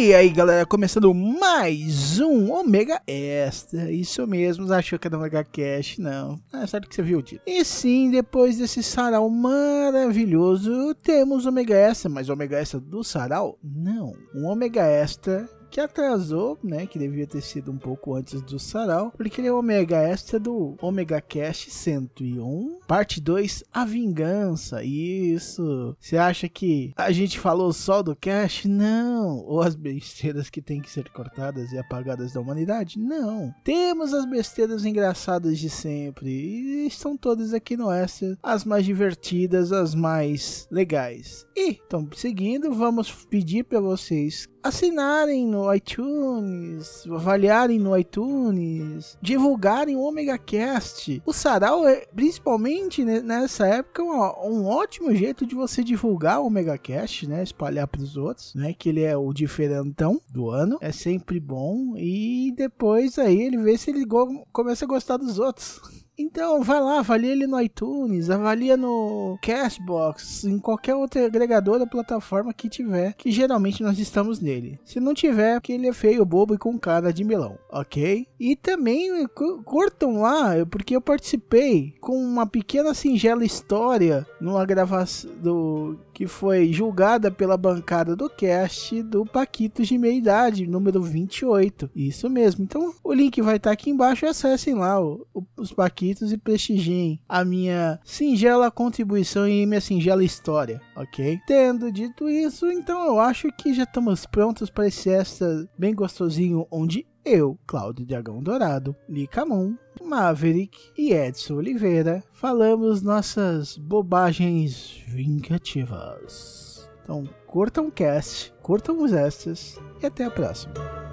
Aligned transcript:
E 0.00 0.14
aí 0.14 0.28
galera, 0.28 0.64
começando 0.64 1.12
mais 1.12 2.20
um 2.20 2.52
Omega 2.52 3.02
Extra. 3.04 3.90
Isso 3.90 4.24
mesmo, 4.28 4.72
achou 4.72 4.96
que 4.96 5.08
era 5.08 5.18
Omega 5.18 5.42
Cash? 5.42 5.98
Não, 5.98 6.40
é 6.52 6.64
certo 6.68 6.88
que 6.88 6.94
você 6.94 7.02
viu 7.02 7.18
o 7.18 7.22
título. 7.22 7.42
E 7.44 7.64
sim, 7.64 8.08
depois 8.08 8.56
desse 8.58 8.80
sarau 8.80 9.28
maravilhoso, 9.28 10.94
temos 11.02 11.46
Omega 11.46 11.74
Extra, 11.74 12.08
mas 12.08 12.28
Omega 12.28 12.60
Extra 12.60 12.78
do 12.78 13.02
sarau? 13.02 13.58
Não, 13.60 14.14
um 14.32 14.46
Omega 14.46 14.86
Extra 14.86 15.48
que 15.70 15.80
atrasou, 15.80 16.58
né? 16.62 16.86
Que 16.86 16.98
devia 16.98 17.26
ter 17.26 17.40
sido 17.40 17.70
um 17.70 17.78
pouco 17.78 18.14
antes 18.14 18.40
do 18.42 18.58
sarau, 18.58 19.12
porque 19.16 19.40
ele 19.40 19.48
é 19.48 19.52
o 19.52 19.58
Omega 19.58 19.96
Extra 19.96 20.38
do 20.38 20.76
Omega 20.80 21.20
Cash 21.20 21.66
101, 21.70 22.80
parte 22.86 23.20
2, 23.20 23.64
A 23.72 23.84
Vingança. 23.84 24.82
Isso. 24.82 25.96
Você 26.00 26.16
acha 26.16 26.48
que 26.48 26.92
a 26.96 27.10
gente 27.12 27.38
falou 27.38 27.72
só 27.72 28.02
do 28.02 28.16
Cash? 28.16 28.64
Não. 28.64 29.38
Ou 29.44 29.60
as 29.60 29.74
besteiras 29.74 30.50
que 30.50 30.62
tem 30.62 30.80
que 30.80 30.90
ser 30.90 31.10
cortadas 31.10 31.72
e 31.72 31.78
apagadas 31.78 32.32
da 32.32 32.40
humanidade? 32.40 32.98
Não. 32.98 33.52
Temos 33.64 34.14
as 34.14 34.24
besteiras 34.24 34.84
engraçadas 34.84 35.58
de 35.58 35.70
sempre 35.70 36.28
e 36.30 36.86
estão 36.86 37.16
todas 37.16 37.52
aqui 37.52 37.76
no 37.76 37.90
Extra, 37.90 38.38
as 38.42 38.64
mais 38.64 38.84
divertidas, 38.84 39.72
as 39.72 39.94
mais 39.94 40.66
legais. 40.70 41.46
E, 41.56 41.78
então, 41.86 42.08
seguindo, 42.14 42.72
vamos 42.72 43.10
pedir 43.26 43.64
para 43.64 43.80
vocês 43.80 44.48
assinarem 44.62 45.46
no 45.46 45.72
iTunes, 45.72 47.04
avaliarem 47.10 47.78
no 47.78 47.96
iTunes, 47.96 49.16
divulgarem 49.20 49.96
o 49.96 50.02
Omega 50.02 50.38
Cast. 50.38 51.22
O 51.24 51.32
Sarau 51.32 51.86
é, 51.86 52.06
principalmente 52.14 53.04
nessa 53.04 53.66
época, 53.66 54.02
um, 54.02 54.12
um, 54.50 54.66
ótimo 54.66 55.14
jeito 55.14 55.46
de 55.46 55.54
você 55.54 55.82
divulgar 55.82 56.40
o 56.40 56.46
Omega 56.46 56.76
Cast, 56.76 57.26
né? 57.26 57.42
Espalhar 57.42 57.86
para 57.86 58.02
os 58.02 58.16
outros, 58.16 58.54
né? 58.54 58.72
Que 58.72 58.88
ele 58.88 59.02
é 59.02 59.16
o 59.16 59.32
diferentão 59.32 60.20
do 60.28 60.50
ano. 60.50 60.78
É 60.80 60.92
sempre 60.92 61.40
bom. 61.40 61.94
E 61.96 62.52
depois 62.56 63.18
aí 63.18 63.40
ele 63.40 63.58
vê 63.58 63.76
se 63.76 63.90
ele 63.90 64.04
começa 64.52 64.84
a 64.84 64.88
gostar 64.88 65.16
dos 65.16 65.38
outros. 65.38 65.80
Então, 66.18 66.62
vai 66.62 66.80
lá, 66.80 66.98
avalia 66.98 67.30
ele 67.30 67.46
no 67.46 67.60
iTunes, 67.60 68.28
avalia 68.28 68.76
no 68.76 69.38
Castbox, 69.40 70.44
em 70.44 70.58
qualquer 70.58 70.96
outro 70.96 71.24
agregador 71.24 71.78
da 71.78 71.86
plataforma 71.86 72.52
que 72.52 72.68
tiver, 72.68 73.14
que 73.14 73.30
geralmente 73.30 73.82
nós 73.84 74.00
estamos 74.00 74.40
nele. 74.40 74.80
Se 74.84 74.98
não 74.98 75.14
tiver, 75.14 75.60
porque 75.60 75.72
ele 75.72 75.86
é 75.86 75.92
feio, 75.92 76.24
bobo 76.24 76.54
e 76.54 76.58
com 76.58 76.76
cara 76.78 77.12
de 77.12 77.22
melão, 77.22 77.56
ok? 77.70 78.26
E 78.38 78.56
também 78.56 79.26
curtam 79.64 80.20
lá, 80.20 80.54
porque 80.68 80.96
eu 80.96 81.00
participei 81.00 81.94
com 82.00 82.16
uma 82.16 82.46
pequena 82.46 82.94
singela 82.94 83.44
história 83.44 84.26
numa 84.40 84.64
gravação 84.64 85.30
do 85.40 85.98
que 86.18 86.26
foi 86.26 86.72
julgada 86.72 87.30
pela 87.30 87.56
bancada 87.56 88.16
do 88.16 88.28
cast 88.28 89.04
do 89.04 89.24
Paquitos 89.24 89.86
de 89.86 89.96
Meia 89.96 90.18
Idade, 90.18 90.66
número 90.66 91.00
28. 91.00 91.88
Isso 91.94 92.28
mesmo. 92.28 92.64
Então, 92.64 92.92
o 93.04 93.12
link 93.12 93.40
vai 93.40 93.54
estar 93.54 93.70
tá 93.70 93.74
aqui 93.74 93.88
embaixo. 93.88 94.26
Acessem 94.26 94.74
lá 94.74 95.00
o, 95.00 95.24
o, 95.32 95.44
os 95.56 95.72
Paquitos 95.72 96.07
e 96.32 96.38
prestigiem 96.38 97.20
a 97.28 97.44
minha 97.44 98.00
singela 98.04 98.70
contribuição 98.70 99.46
e 99.48 99.66
minha 99.66 99.80
singela 99.80 100.24
história, 100.24 100.80
ok? 100.96 101.38
Tendo 101.46 101.92
dito 101.92 102.28
isso, 102.28 102.70
então 102.70 103.06
eu 103.06 103.20
acho 103.20 103.48
que 103.52 103.74
já 103.74 103.82
estamos 103.82 104.26
prontos 104.26 104.70
para 104.70 104.86
esse 104.86 105.10
extra 105.10 105.68
bem 105.78 105.94
gostosinho, 105.94 106.66
onde 106.70 107.06
eu, 107.24 107.58
Cláudio 107.66 108.06
Dragão 108.06 108.42
Dourado, 108.42 108.96
Licamon, 109.08 109.74
Maverick 110.02 110.78
e 110.96 111.12
Edson 111.12 111.56
Oliveira 111.56 112.24
falamos 112.32 113.02
nossas 113.02 113.76
bobagens 113.76 115.02
vingativas. 115.06 116.88
Então, 117.02 117.28
curtam 117.46 117.88
o 117.88 117.92
cast, 117.92 118.52
curtam 118.62 119.02
os 119.02 119.12
extras 119.12 119.78
e 120.02 120.06
até 120.06 120.24
a 120.24 120.30
próxima. 120.30 121.07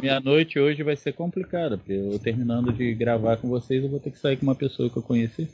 Minha 0.00 0.20
noite 0.20 0.58
hoje 0.58 0.82
vai 0.82 0.96
ser 0.96 1.12
complicada, 1.12 1.76
porque 1.78 1.92
eu 1.92 2.18
terminando 2.18 2.72
de 2.72 2.94
gravar 2.94 3.36
com 3.36 3.48
vocês, 3.48 3.82
eu 3.82 3.90
vou 3.90 4.00
ter 4.00 4.10
que 4.10 4.18
sair 4.18 4.36
com 4.36 4.44
uma 4.44 4.54
pessoa 4.54 4.90
que 4.90 4.96
eu 4.96 5.02
conheci. 5.02 5.48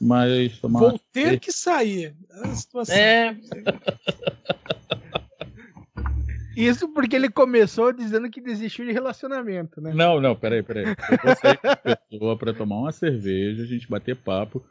Mas 0.00 0.58
tomar 0.58 0.80
Vou 0.80 1.00
ter 1.12 1.40
que 1.40 1.50
sair. 1.50 2.14
É. 2.90 3.34
Isso 6.56 6.88
porque 6.88 7.16
ele 7.16 7.28
começou 7.28 7.92
dizendo 7.92 8.30
que 8.30 8.40
desistiu 8.40 8.86
de 8.86 8.92
relacionamento, 8.92 9.80
né? 9.80 9.92
Não, 9.94 10.20
não, 10.20 10.34
peraí, 10.34 10.62
peraí. 10.62 10.86
Eu 10.86 10.96
vou 11.22 11.36
sair 11.36 11.58
com 11.58 11.68
a 11.68 11.76
pessoa 11.76 12.36
pra 12.38 12.54
tomar 12.54 12.76
uma 12.76 12.92
cerveja, 12.92 13.62
a 13.62 13.66
gente 13.66 13.88
bater 13.88 14.16
papo. 14.16 14.64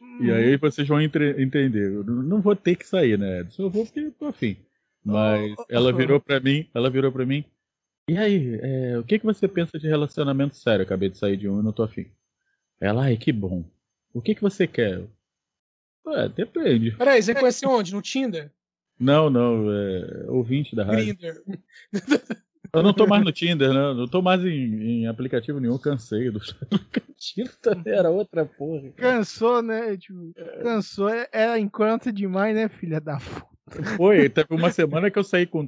Hum. 0.00 0.24
E 0.24 0.30
aí 0.30 0.56
vocês 0.56 0.86
vão 0.86 1.00
entender. 1.00 1.90
Eu 1.90 2.04
não 2.04 2.40
vou 2.40 2.54
ter 2.54 2.76
que 2.76 2.86
sair, 2.86 3.18
né? 3.18 3.46
Eu 3.58 3.70
vou 3.70 3.84
porque 3.86 4.10
tô 4.10 4.26
afim. 4.26 4.56
Mas 5.04 5.54
oh, 5.58 5.62
oh, 5.62 5.64
ela 5.68 5.92
virou 5.92 6.20
pra 6.20 6.38
mim, 6.38 6.66
ela 6.74 6.90
virou 6.90 7.10
pra 7.10 7.26
mim. 7.26 7.44
E 8.12 8.18
aí, 8.18 8.60
é, 8.60 8.98
o 8.98 9.04
que, 9.04 9.18
que 9.18 9.24
você 9.24 9.48
pensa 9.48 9.78
de 9.78 9.88
relacionamento 9.88 10.54
sério? 10.54 10.84
Acabei 10.84 11.08
de 11.08 11.16
sair 11.16 11.34
de 11.34 11.48
um 11.48 11.60
e 11.60 11.64
não 11.64 11.72
tô 11.72 11.82
afim. 11.82 12.04
Ela, 12.78 13.04
ai, 13.04 13.16
que 13.16 13.32
bom. 13.32 13.64
O 14.12 14.20
que, 14.20 14.34
que 14.34 14.42
você 14.42 14.66
quer? 14.66 15.02
É, 16.08 16.28
depende. 16.28 16.90
Peraí, 16.90 17.22
você 17.22 17.34
conhece 17.34 17.66
onde? 17.66 17.94
No 17.94 18.02
Tinder? 18.02 18.52
Não, 19.00 19.30
não, 19.30 19.72
é 19.72 20.26
ouvinte 20.28 20.76
da 20.76 20.84
rádio. 20.84 21.16
Grinder. 21.16 21.42
Eu 22.74 22.82
não 22.82 22.92
tô 22.92 23.06
mais 23.06 23.24
no 23.24 23.32
Tinder, 23.32 23.72
né? 23.72 23.94
Não 23.94 24.06
tô 24.06 24.20
mais 24.20 24.44
em, 24.44 25.04
em 25.04 25.06
aplicativo 25.06 25.58
nenhum, 25.58 25.78
cansei 25.78 26.30
do 26.30 26.38
Tinder 27.16 27.56
também 27.62 27.94
era 27.94 28.10
outra 28.10 28.44
porra. 28.44 28.90
Cansou, 28.90 29.62
né? 29.62 29.96
Tipo, 29.96 30.34
cansou, 30.62 31.08
era 31.32 31.58
enquanto 31.58 32.12
demais, 32.12 32.54
né, 32.54 32.68
filha 32.68 33.00
da 33.00 33.16
puta? 33.16 33.96
Foi, 33.96 34.28
teve 34.28 34.54
uma 34.54 34.70
semana 34.70 35.10
que 35.10 35.18
eu 35.18 35.24
saí 35.24 35.46
com 35.46 35.66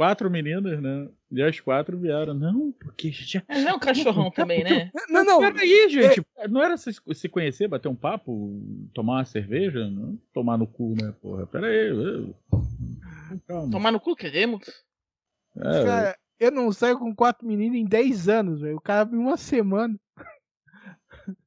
quatro 0.00 0.30
meninas, 0.30 0.80
né? 0.80 1.08
E 1.30 1.42
as 1.42 1.60
quatro 1.60 1.98
vieram. 1.98 2.32
Não, 2.32 2.72
porque 2.72 3.12
já. 3.12 3.42
É, 3.46 3.60
não 3.60 3.68
é 3.68 3.74
um 3.74 3.78
cachorrão 3.78 4.30
também, 4.30 4.64
né? 4.64 4.90
Não, 5.10 5.22
não. 5.22 5.40
Peraí, 5.40 5.90
gente. 5.90 6.26
É, 6.38 6.48
não 6.48 6.62
era 6.62 6.78
se, 6.78 6.90
se 7.12 7.28
conhecer, 7.28 7.68
bater 7.68 7.88
um 7.88 7.94
papo, 7.94 8.62
tomar 8.94 9.16
uma 9.16 9.24
cerveja? 9.26 9.90
Não 9.90 10.18
tomar 10.32 10.56
no 10.56 10.66
cu, 10.66 10.94
né, 10.94 11.12
porra? 11.20 11.46
Peraí. 11.46 12.34
Calma. 13.46 13.70
Tomar 13.70 13.92
no 13.92 14.00
cu, 14.00 14.16
queremos? 14.16 14.62
É, 15.58 15.84
Cara, 15.84 16.18
eu 16.38 16.50
não 16.50 16.72
saio 16.72 16.98
com 16.98 17.14
quatro 17.14 17.46
meninas 17.46 17.76
em 17.76 17.84
dez 17.84 18.26
anos, 18.26 18.62
velho. 18.62 18.78
O 18.78 18.80
cara 18.80 19.06
em 19.12 19.18
uma 19.18 19.36
semana. 19.36 19.94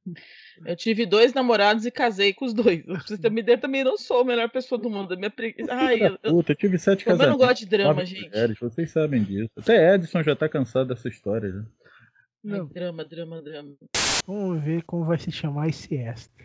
Eu 0.64 0.76
tive 0.76 1.04
dois 1.04 1.32
namorados 1.32 1.84
e 1.84 1.90
casei 1.90 2.32
com 2.32 2.44
os 2.44 2.54
dois. 2.54 2.84
Você 2.86 3.18
também, 3.18 3.44
também 3.58 3.82
não 3.82 3.98
sou 3.98 4.20
a 4.20 4.24
melhor 4.24 4.48
pessoa 4.48 4.80
do 4.80 4.88
mundo. 4.88 5.16
Minha 5.16 5.30
pre... 5.30 5.54
Ai, 5.68 6.00
eu, 6.00 6.18
Puta, 6.18 6.52
eu 6.52 6.56
tive 6.56 6.78
sete 6.78 7.04
casamentos. 7.04 7.26
Eu 7.26 7.38
não 7.38 7.46
gosto 7.46 7.60
de 7.60 7.66
drama, 7.66 8.04
gente. 8.04 8.28
Mulheres, 8.28 8.58
vocês 8.58 8.90
sabem 8.90 9.22
disso. 9.22 9.50
Até 9.56 9.94
Edson 9.94 10.22
já 10.22 10.36
tá 10.36 10.48
cansado 10.48 10.88
dessa 10.88 11.08
história. 11.08 11.50
Já. 11.52 12.56
Ai, 12.56 12.66
drama, 12.72 13.04
drama, 13.04 13.42
drama. 13.42 13.74
Vamos 14.26 14.62
ver 14.62 14.82
como 14.84 15.04
vai 15.04 15.18
se 15.18 15.32
chamar 15.32 15.68
esse 15.68 15.96
extra. 15.96 16.44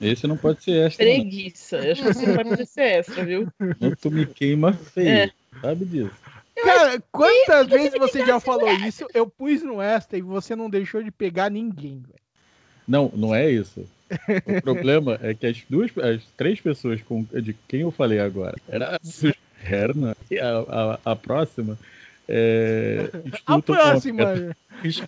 Esse 0.00 0.26
não 0.26 0.36
pode 0.36 0.62
ser 0.62 0.86
extra. 0.86 1.04
Preguiça. 1.04 1.78
Não. 1.78 1.84
Eu 1.84 1.92
acho 1.92 2.02
que 2.02 2.14
você 2.14 2.26
não 2.26 2.34
vai 2.34 2.44
poder 2.44 2.66
ser 2.66 2.82
extra, 2.82 3.24
viu? 3.24 3.48
Tu 4.00 4.10
me 4.10 4.26
queima 4.26 4.72
feio. 4.72 5.08
É. 5.08 5.30
Sabe 5.60 5.84
disso. 5.86 6.25
Cara, 6.66 7.02
quantas 7.12 7.66
vezes 7.68 7.98
você 7.98 8.26
já 8.26 8.40
falou 8.40 8.70
isso? 8.72 9.06
Eu 9.14 9.26
pus 9.26 9.62
no 9.62 9.80
extra 9.80 10.18
e 10.18 10.22
você 10.22 10.54
não 10.56 10.68
deixou 10.68 11.02
de 11.02 11.10
pegar 11.10 11.50
ninguém, 11.50 12.00
velho. 12.00 12.20
Não, 12.86 13.10
não 13.14 13.34
é 13.34 13.50
isso. 13.50 13.86
O 14.46 14.62
problema 14.62 15.18
é 15.22 15.34
que 15.34 15.46
as 15.46 15.64
duas, 15.68 15.90
as 15.98 16.22
três 16.36 16.60
pessoas 16.60 17.02
com, 17.02 17.24
de 17.24 17.54
quem 17.66 17.80
eu 17.80 17.90
falei 17.90 18.20
agora 18.20 18.56
era 18.68 18.96
a 18.96 19.00
Herna 19.68 20.16
e 20.30 20.38
a, 20.38 20.58
a, 20.58 21.12
a 21.12 21.16
próxima. 21.16 21.76
É, 22.28 23.08
a 23.46 23.60
próxima. 23.60 24.54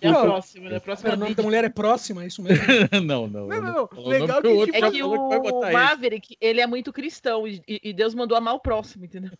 É 0.01 0.09
a 0.09 0.13
próxima, 0.13 0.69
né? 0.69 0.77
A 0.77 0.81
próxima 0.81 1.13
o 1.13 1.17
nome 1.17 1.35
da 1.35 1.43
mulher 1.43 1.63
é 1.63 1.69
próxima, 1.69 2.23
é 2.23 2.27
isso 2.27 2.41
mesmo? 2.41 2.63
não, 3.05 3.27
não. 3.27 3.47
Não, 3.47 3.61
não, 3.61 3.89
não. 3.93 4.07
Legal 4.07 4.41
que, 4.41 4.65
tipo, 4.65 4.77
é 4.77 4.91
que 4.91 5.03
o, 5.03 5.11
o 5.11 5.71
Maverick, 5.71 6.37
ele 6.39 6.61
é 6.61 6.67
muito 6.67 6.91
cristão 6.93 7.47
e, 7.47 7.61
e 7.67 7.93
Deus 7.93 8.13
mandou 8.13 8.37
amar 8.37 8.55
o 8.55 8.59
próximo, 8.59 9.05
entendeu? 9.05 9.31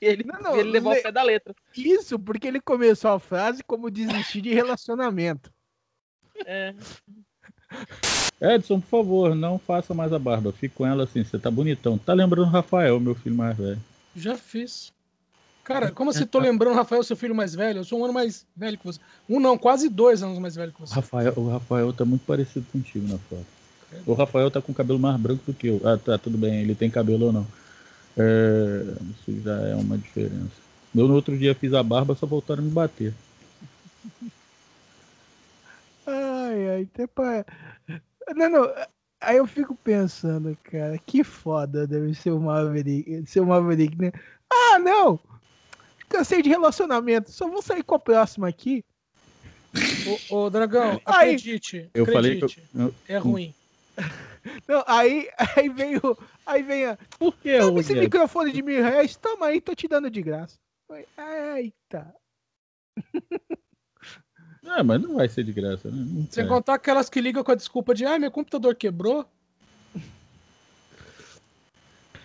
Ele, 0.00 0.24
não, 0.24 0.40
não, 0.40 0.56
ele 0.56 0.70
levou 0.70 0.92
le... 0.92 0.98
ao 0.98 1.02
pé 1.02 1.12
da 1.12 1.22
letra. 1.22 1.54
Isso, 1.76 2.18
porque 2.18 2.46
ele 2.46 2.60
começou 2.60 3.12
a 3.12 3.20
frase 3.20 3.62
como 3.64 3.90
desistir 3.90 4.40
de 4.40 4.52
relacionamento. 4.52 5.50
É. 6.46 6.74
Edson, 8.40 8.80
por 8.80 8.88
favor, 8.88 9.34
não 9.34 9.58
faça 9.58 9.92
mais 9.94 10.12
a 10.12 10.18
barba. 10.18 10.52
Fique 10.52 10.74
com 10.74 10.86
ela 10.86 11.04
assim, 11.04 11.22
você 11.22 11.38
tá 11.38 11.50
bonitão. 11.50 11.98
Tá 11.98 12.12
lembrando 12.12 12.46
o 12.46 12.50
Rafael, 12.50 12.98
meu 12.98 13.14
filho 13.14 13.36
mais 13.36 13.56
velho. 13.56 13.80
Já 14.16 14.36
fiz. 14.36 14.92
Cara, 15.62 15.90
como 15.92 16.10
assim 16.10 16.24
tô 16.26 16.38
lembrando 16.38 16.72
o 16.72 16.76
Rafael, 16.76 17.02
seu 17.02 17.16
filho 17.16 17.34
mais 17.34 17.54
velho? 17.54 17.80
Eu 17.80 17.84
sou 17.84 18.00
um 18.00 18.04
ano 18.04 18.14
mais 18.14 18.46
velho 18.56 18.78
que 18.78 18.84
você. 18.84 18.98
Um 19.28 19.38
não, 19.38 19.58
quase 19.58 19.88
dois 19.88 20.22
anos 20.22 20.38
mais 20.38 20.56
velho 20.56 20.72
que 20.72 20.80
você. 20.80 20.94
Rafael, 20.94 21.32
o 21.36 21.48
Rafael 21.50 21.92
tá 21.92 22.04
muito 22.04 22.24
parecido 22.24 22.66
contigo 22.72 23.06
na 23.06 23.18
foto. 23.18 23.46
O 24.06 24.14
Rafael 24.14 24.50
tá 24.50 24.62
com 24.62 24.72
o 24.72 24.74
cabelo 24.74 24.98
mais 24.98 25.20
branco 25.20 25.42
do 25.46 25.54
que 25.54 25.66
eu. 25.66 25.80
Ah, 25.84 25.98
tá, 25.98 26.16
tudo 26.16 26.38
bem, 26.38 26.60
ele 26.60 26.74
tem 26.74 26.90
cabelo 26.90 27.26
ou 27.26 27.32
não. 27.32 27.46
É, 28.16 28.82
isso 29.10 29.40
já 29.42 29.54
é 29.68 29.74
uma 29.74 29.96
diferença. 29.96 30.60
Eu 30.94 31.06
no 31.06 31.14
outro 31.14 31.36
dia 31.38 31.54
fiz 31.54 31.72
a 31.72 31.82
barba, 31.82 32.14
só 32.14 32.26
voltaram 32.26 32.62
a 32.62 32.66
me 32.66 32.70
bater. 32.70 33.14
Ai, 36.06 36.68
ai, 36.68 36.88
até 36.92 37.06
pra... 37.06 37.44
Não, 38.34 38.48
não. 38.48 38.74
Aí 39.20 39.36
eu 39.36 39.46
fico 39.46 39.74
pensando, 39.74 40.56
cara, 40.64 40.98
que 40.98 41.22
foda 41.22 41.86
deve 41.86 42.14
ser 42.14 42.30
o 42.30 42.40
Maverick, 42.40 43.22
ser 43.26 43.40
o 43.40 43.46
Maverick, 43.46 43.96
né? 44.00 44.12
Ah, 44.50 44.78
não! 44.78 45.20
Cansei 46.08 46.42
de 46.42 46.48
relacionamento, 46.48 47.30
só 47.30 47.46
vou 47.46 47.62
sair 47.62 47.84
com 47.84 47.94
a 47.94 47.98
próxima 47.98 48.48
aqui. 48.48 48.84
Ô, 50.30 50.36
ô 50.36 50.50
Dragão, 50.50 51.00
aí, 51.04 51.34
acredite, 51.34 51.88
eu 51.94 52.02
acredite, 52.02 52.62
falei 52.74 52.86
eu... 52.86 52.94
é 53.06 53.18
ruim. 53.18 53.54
Não, 54.66 54.84
aí, 54.86 55.28
aí 55.56 55.68
veio, 55.68 56.18
aí 56.46 56.62
vem 56.62 56.86
a... 56.86 56.98
Por 57.18 57.36
que 57.36 57.50
é 57.50 57.58
esse 57.58 57.94
microfone 57.94 58.52
de 58.52 58.62
mil 58.62 58.82
reais, 58.82 59.16
toma 59.16 59.46
aí, 59.46 59.60
tô 59.60 59.74
te 59.74 59.86
dando 59.88 60.10
de 60.10 60.22
graça. 60.22 60.58
Eita. 61.56 62.14
Ah, 64.66 64.82
mas 64.84 65.00
não 65.00 65.14
vai 65.14 65.28
ser 65.28 65.44
de 65.44 65.52
graça, 65.52 65.90
né? 65.90 66.04
Não 66.08 66.26
Sem 66.30 66.46
contar 66.46 66.74
aquelas 66.74 67.08
que 67.08 67.20
ligam 67.20 67.44
com 67.44 67.52
a 67.52 67.56
desculpa 67.56 67.94
de, 67.94 68.04
ah, 68.04 68.18
meu 68.18 68.30
computador 68.30 68.74
quebrou. 68.74 69.26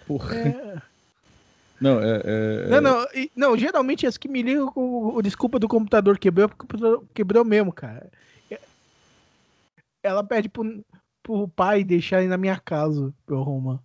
Porra. 0.08 0.36
É... 0.36 0.82
Não, 1.80 2.02
é, 2.02 2.22
é, 2.24 2.68
não, 2.70 2.82
não, 2.82 3.06
não, 3.36 3.58
geralmente 3.58 4.08
as 4.08 4.18
que 4.18 4.30
me 4.30 4.42
ligam 4.42 4.72
com 4.72 5.14
o, 5.14 5.22
desculpa 5.22 5.60
do 5.60 5.68
computador 5.68 6.18
quebrou, 6.18 6.48
porque 6.48 6.64
o 6.64 6.68
computador 6.68 7.06
quebrou 7.14 7.44
mesmo, 7.44 7.74
cara. 7.74 8.10
É, 8.50 8.60
ela 10.02 10.24
pede 10.24 10.48
pro, 10.48 10.84
pro 11.25 11.48
pai 11.48 11.83
deixar 11.83 12.22
ir 12.22 12.27
na 12.27 12.38
minha 12.38 12.60
casa 12.60 13.12
pra 13.25 13.36
eu 13.36 13.42
arrumar. 13.42 13.80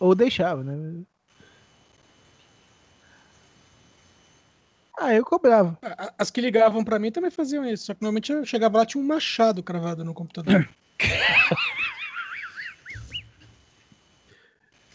Ou 0.00 0.16
deixava, 0.16 0.64
né? 0.64 1.04
Ah, 4.98 5.14
eu 5.14 5.24
cobrava. 5.24 5.78
As 6.18 6.28
que 6.28 6.40
ligavam 6.40 6.82
para 6.84 6.98
mim 6.98 7.12
também 7.12 7.30
faziam 7.30 7.64
isso, 7.64 7.86
só 7.86 7.94
que 7.94 8.02
normalmente 8.02 8.32
eu 8.32 8.44
chegava 8.44 8.78
lá 8.78 8.86
tinha 8.86 9.02
um 9.02 9.06
machado 9.06 9.62
cravado 9.62 10.04
no 10.04 10.12
computador. 10.12 10.68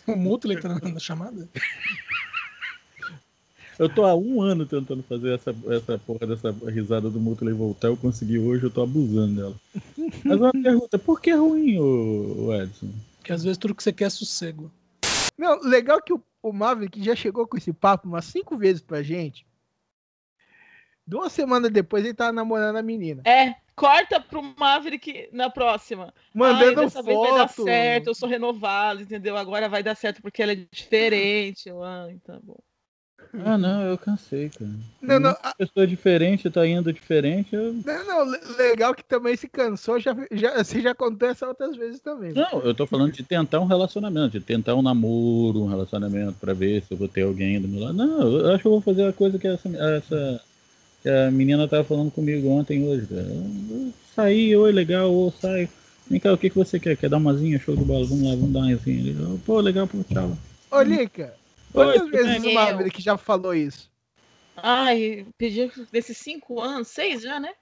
o 0.05 0.15
Mutley 0.15 0.59
tá 0.59 0.67
na 0.67 0.99
chamada? 0.99 1.49
Eu 3.77 3.89
tô 3.89 4.05
há 4.05 4.15
um 4.15 4.41
ano 4.41 4.65
tentando 4.65 5.03
fazer 5.03 5.33
essa, 5.33 5.53
essa 5.69 5.99
porra 5.99 6.25
dessa 6.25 6.51
risada 6.69 7.09
do 7.09 7.19
Mutley 7.19 7.53
voltar. 7.53 7.89
Eu 7.89 7.97
consegui 7.97 8.39
hoje, 8.39 8.63
eu 8.63 8.71
tô 8.71 8.81
abusando 8.81 9.35
dela. 9.35 9.55
Mas 10.23 10.39
uma 10.39 10.51
pergunta: 10.51 10.97
por 10.97 11.19
que 11.19 11.31
é 11.31 11.35
ruim, 11.35 11.77
o, 11.77 12.53
Edson? 12.53 12.89
Porque 13.17 13.33
às 13.33 13.43
vezes 13.43 13.57
tudo 13.57 13.75
que 13.75 13.83
você 13.83 13.91
quer 13.91 14.05
é 14.05 14.09
sossego. 14.09 14.71
Não, 15.37 15.59
legal 15.61 16.01
que 16.01 16.13
o, 16.13 16.23
o 16.41 16.53
Maverick 16.53 17.03
já 17.03 17.15
chegou 17.15 17.45
com 17.45 17.57
esse 17.57 17.73
papo 17.73 18.07
umas 18.07 18.25
cinco 18.25 18.57
vezes 18.57 18.81
pra 18.81 19.03
gente. 19.03 19.45
Duas 21.05 21.33
semanas 21.33 21.69
depois 21.69 22.03
ele 22.03 22.13
tava 22.13 22.31
namorando 22.31 22.77
a 22.77 22.81
menina. 22.81 23.21
É, 23.25 23.55
corta 23.75 24.19
pro 24.19 24.41
Maverick 24.57 25.29
na 25.33 25.49
próxima. 25.49 26.13
Mandando 26.33 26.79
Ai, 26.79 26.85
dessa 26.85 27.03
foto. 27.03 27.05
vez 27.05 27.19
vai 27.19 27.37
dar 27.37 27.49
certo, 27.49 28.07
eu 28.07 28.15
sou 28.15 28.29
renovado, 28.29 29.01
entendeu? 29.01 29.35
Agora 29.37 29.67
vai 29.67 29.83
dar 29.83 29.95
certo 29.95 30.21
porque 30.21 30.41
ela 30.41 30.53
é 30.53 30.65
diferente. 30.71 31.69
Ah, 31.69 32.07
tá 32.23 32.39
bom. 32.41 32.57
Ah, 33.45 33.57
não, 33.57 33.81
eu 33.83 33.97
cansei, 33.97 34.49
cara. 34.49 34.71
Não, 35.01 35.19
não, 35.19 35.31
a... 35.41 35.53
pessoa 35.55 35.85
diferente 35.85 36.49
tá 36.49 36.65
indo 36.65 36.91
diferente. 36.91 37.55
Eu... 37.55 37.73
Não, 37.85 38.25
não, 38.25 38.39
legal 38.57 38.93
que 38.93 39.03
também 39.03 39.35
se 39.35 39.47
cansou, 39.47 39.99
já, 39.99 40.15
já, 40.31 40.53
assim, 40.59 40.81
já 40.81 40.91
acontece 40.91 41.43
outras 41.45 41.75
vezes 41.75 41.99
também. 41.99 42.33
Não, 42.33 42.61
eu 42.61 42.73
tô 42.73 42.85
falando 42.85 43.13
de 43.13 43.23
tentar 43.23 43.59
um 43.59 43.65
relacionamento, 43.65 44.39
de 44.39 44.45
tentar 44.45 44.75
um 44.75 44.81
namoro, 44.81 45.63
um 45.63 45.67
relacionamento 45.67 46.33
pra 46.39 46.53
ver 46.53 46.81
se 46.83 46.93
eu 46.93 46.97
vou 46.97 47.07
ter 47.07 47.23
alguém 47.23 47.59
do 47.59 47.67
meu 47.67 47.83
lado. 47.83 47.93
Não, 47.93 48.21
eu 48.21 48.51
acho 48.51 48.61
que 48.61 48.67
eu 48.67 48.71
vou 48.71 48.81
fazer 48.81 49.07
a 49.07 49.13
coisa 49.13 49.37
que 49.39 49.47
essa, 49.47 49.69
essa 49.69 50.41
que 51.01 51.09
a 51.09 51.29
menina 51.29 51.67
tava 51.67 51.83
falando 51.83 52.11
comigo 52.11 52.49
ontem, 52.49 52.83
hoje, 52.83 53.05
cara. 53.05 53.27
Saí, 54.15 54.55
oi, 54.55 54.71
legal, 54.71 55.13
ou 55.13 55.31
sai. 55.31 55.69
Vem 56.09 56.19
cá, 56.19 56.33
o 56.33 56.37
que, 56.37 56.49
que 56.49 56.55
você 56.55 56.79
quer? 56.79 56.95
Quer 56.95 57.09
dar 57.09 57.17
uma 57.17 57.35
zinha, 57.35 57.59
show 57.59 57.75
de 57.75 57.83
bola? 57.83 58.05
Vamos 58.05 58.23
lá, 58.23 58.31
vamos 58.31 58.51
dar 58.51 58.59
uma 58.59 58.73
assim. 58.73 59.39
Pô, 59.45 59.59
legal, 59.59 59.87
pô, 59.87 59.97
tchau. 60.11 60.37
Ô, 60.71 60.81
Lica, 60.81 61.33
quantas 61.75 62.09
vezes 62.09 62.43
o 62.43 62.53
Maverick 62.53 63.01
já 63.01 63.17
falou 63.17 63.53
isso? 63.53 63.91
Ai, 64.57 65.27
pedi 65.37 65.71
desses 65.91 66.17
cinco 66.17 66.61
anos, 66.61 66.87
seis 66.87 67.21
já, 67.21 67.39
né? 67.39 67.53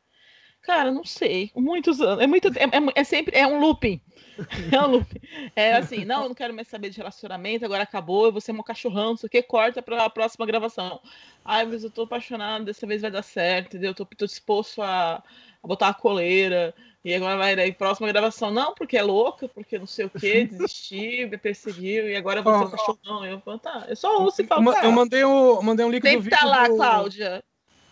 Cara, 0.63 0.91
não 0.91 1.03
sei. 1.03 1.51
Muitos 1.55 1.99
anos. 1.99 2.23
É 2.23 2.27
muito 2.27 2.47
é, 2.47 2.63
é, 2.63 3.01
é, 3.01 3.03
sempre 3.03 3.37
é 3.37 3.45
um 3.45 3.59
looping. 3.59 3.99
É 4.71 4.81
um 4.81 4.87
looping. 4.87 5.19
É 5.55 5.73
assim, 5.73 6.05
não, 6.05 6.23
eu 6.23 6.29
não 6.29 6.35
quero 6.35 6.53
mais 6.53 6.67
saber 6.67 6.89
de 6.89 6.97
relacionamento, 6.97 7.65
agora 7.65 7.83
acabou, 7.83 8.25
eu 8.25 8.31
vou 8.31 8.41
ser 8.41 8.51
um 8.51 8.63
cachorrão, 8.63 9.09
não 9.09 9.17
sei 9.17 9.27
o 9.27 9.29
que, 9.29 9.43
corta 9.43 9.81
pra 9.81 10.09
próxima 10.09 10.45
gravação. 10.45 11.01
Ai, 11.43 11.65
mas 11.65 11.83
eu 11.83 11.91
tô 11.91 12.03
apaixonado, 12.03 12.65
dessa 12.65 12.87
vez 12.87 13.01
vai 13.01 13.11
dar 13.11 13.21
certo, 13.21 13.67
entendeu? 13.67 13.91
Eu 13.91 13.95
tô, 13.95 14.05
tô 14.05 14.25
disposto 14.25 14.81
a, 14.81 15.21
a 15.61 15.67
botar 15.67 15.89
a 15.89 15.93
coleira. 15.93 16.73
E 17.03 17.13
agora 17.13 17.37
vai 17.37 17.55
daí, 17.55 17.73
próxima 17.73 18.07
gravação. 18.07 18.49
Não, 18.49 18.73
porque 18.73 18.97
é 18.97 19.01
louca, 19.01 19.47
porque 19.49 19.77
não 19.77 19.85
sei 19.85 20.05
o 20.05 20.09
que, 20.09 20.45
desistiu, 20.47 21.29
me 21.29 21.37
perseguiu, 21.37 22.07
e 22.09 22.15
agora 22.15 22.39
eu 22.39 22.43
vou 22.43 22.57
ser 22.57 22.65
um 22.65 22.69
cachorrão. 22.71 23.25
Eu 23.25 23.41
falo, 23.41 23.59
tá, 23.59 23.85
eu 23.89 23.95
só 23.95 24.21
ouço 24.21 24.41
e 24.41 24.45
falo, 24.47 24.71
tá. 24.71 24.85
Eu 24.85 24.91
mandei, 24.91 25.23
o, 25.23 25.61
mandei 25.61 25.85
um 25.85 25.89
link 25.89 26.03
Sempre 26.03 26.17
do 26.17 26.23
vídeo. 26.23 26.37
tá 26.39 26.45
lá, 26.45 26.67
do... 26.67 26.75
Cláudia. 26.75 27.43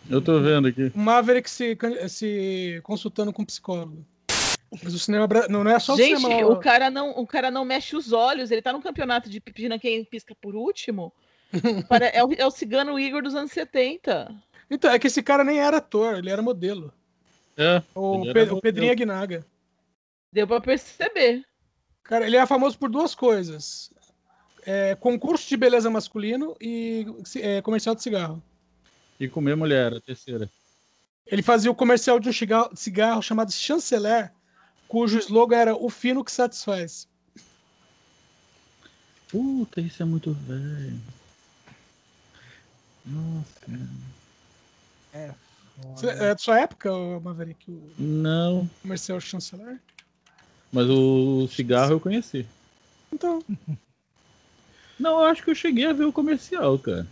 Eu 0.08 0.20
tô 0.20 0.40
vendo 0.40 0.68
aqui. 0.68 0.90
O 0.94 0.98
Maverick 0.98 1.48
se, 1.48 1.76
se 2.08 2.80
consultando 2.82 3.32
com 3.32 3.42
um 3.42 3.46
psicólogo. 3.46 4.04
Mas 4.82 4.94
o 4.94 4.98
cinema 4.98 5.28
não 5.50 5.68
é 5.68 5.78
só 5.78 5.94
Gente, 5.94 6.14
o 6.14 6.20
cinema. 6.20 6.40
Gente, 6.40 6.44
o 6.44 6.56
cara 6.56 6.90
não, 6.90 7.10
o 7.10 7.26
cara 7.26 7.50
não 7.50 7.64
mexe 7.64 7.94
os 7.94 8.12
olhos. 8.12 8.50
Ele 8.50 8.62
tá 8.62 8.72
no 8.72 8.80
campeonato 8.80 9.28
de 9.28 9.38
pipina 9.40 9.78
quem 9.78 10.04
pisca 10.04 10.34
por 10.40 10.54
último. 10.54 11.12
Para, 11.88 12.06
é, 12.06 12.24
o, 12.24 12.32
é 12.32 12.46
o 12.46 12.50
cigano 12.50 12.98
Igor 12.98 13.22
dos 13.22 13.34
anos 13.34 13.52
70. 13.52 14.34
Então, 14.70 14.90
é 14.90 14.98
que 14.98 15.06
esse 15.06 15.22
cara 15.22 15.44
nem 15.44 15.60
era 15.60 15.76
ator, 15.76 16.16
ele 16.16 16.30
era 16.30 16.40
modelo. 16.40 16.92
É. 17.56 17.82
O, 17.94 18.22
Pe 18.32 18.42
o 18.50 18.60
Pedrinho 18.60 18.92
Aguinaga. 18.92 19.46
Deu 20.32 20.46
pra 20.46 20.60
perceber. 20.60 21.44
Cara, 22.02 22.26
ele 22.26 22.36
é 22.36 22.46
famoso 22.46 22.78
por 22.78 22.90
duas 22.90 23.14
coisas: 23.14 23.90
é, 24.64 24.94
concurso 24.94 25.48
de 25.48 25.56
beleza 25.56 25.90
masculino 25.90 26.56
e 26.60 27.06
é, 27.36 27.60
comercial 27.60 27.94
de 27.94 28.02
cigarro. 28.02 28.42
E 29.20 29.28
comer 29.28 29.56
mulher, 29.56 29.94
a 29.94 30.00
terceira. 30.00 30.50
Ele 31.26 31.42
fazia 31.42 31.70
o 31.70 31.74
comercial 31.74 32.18
de 32.18 32.28
um 32.28 32.32
cigarro, 32.32 32.76
cigarro 32.76 33.22
chamado 33.22 33.52
Chanceler, 33.52 34.32
cujo 34.88 35.18
slogan 35.18 35.56
era 35.56 35.76
o 35.76 35.88
fino 35.88 36.24
que 36.24 36.32
satisfaz. 36.32 37.06
Puta, 39.28 39.80
isso 39.80 40.02
é 40.02 40.06
muito 40.06 40.32
velho. 40.32 41.00
Nossa. 43.06 43.80
É. 45.14 45.34
É 46.18 46.34
de 46.34 46.42
sua 46.42 46.60
época, 46.60 46.90
Maverick? 47.20 47.70
O 47.70 47.92
Não. 47.98 48.68
Comercial 48.82 49.20
Chanceler? 49.20 49.80
Mas 50.72 50.88
o 50.88 51.46
cigarro 51.48 51.92
eu 51.92 52.00
conheci. 52.00 52.46
Então. 53.12 53.42
Não, 54.98 55.20
eu 55.20 55.26
acho 55.26 55.42
que 55.42 55.50
eu 55.50 55.54
cheguei 55.54 55.86
a 55.86 55.92
ver 55.92 56.04
o 56.04 56.12
comercial, 56.12 56.78
cara. 56.78 57.06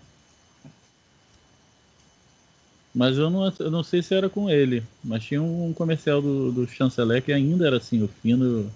Mas 2.95 3.17
eu 3.19 3.31
não, 3.31 3.53
eu 3.59 3.71
não 3.71 3.83
sei 3.83 4.03
se 4.03 4.15
era 4.15 4.29
com 4.29 4.51
ele. 4.51 4.83
Mas 5.03 5.25
tinha 5.25 5.43
um 5.43 5.73
comercial 5.73 6.21
do, 6.21 6.53
do 6.53 6.67
Chanceler 6.67 7.23
que 7.23 7.33
ainda 7.33 7.67
era 7.67 7.79
assim, 7.79 8.03
o 8.03 8.09
fino. 8.09 8.71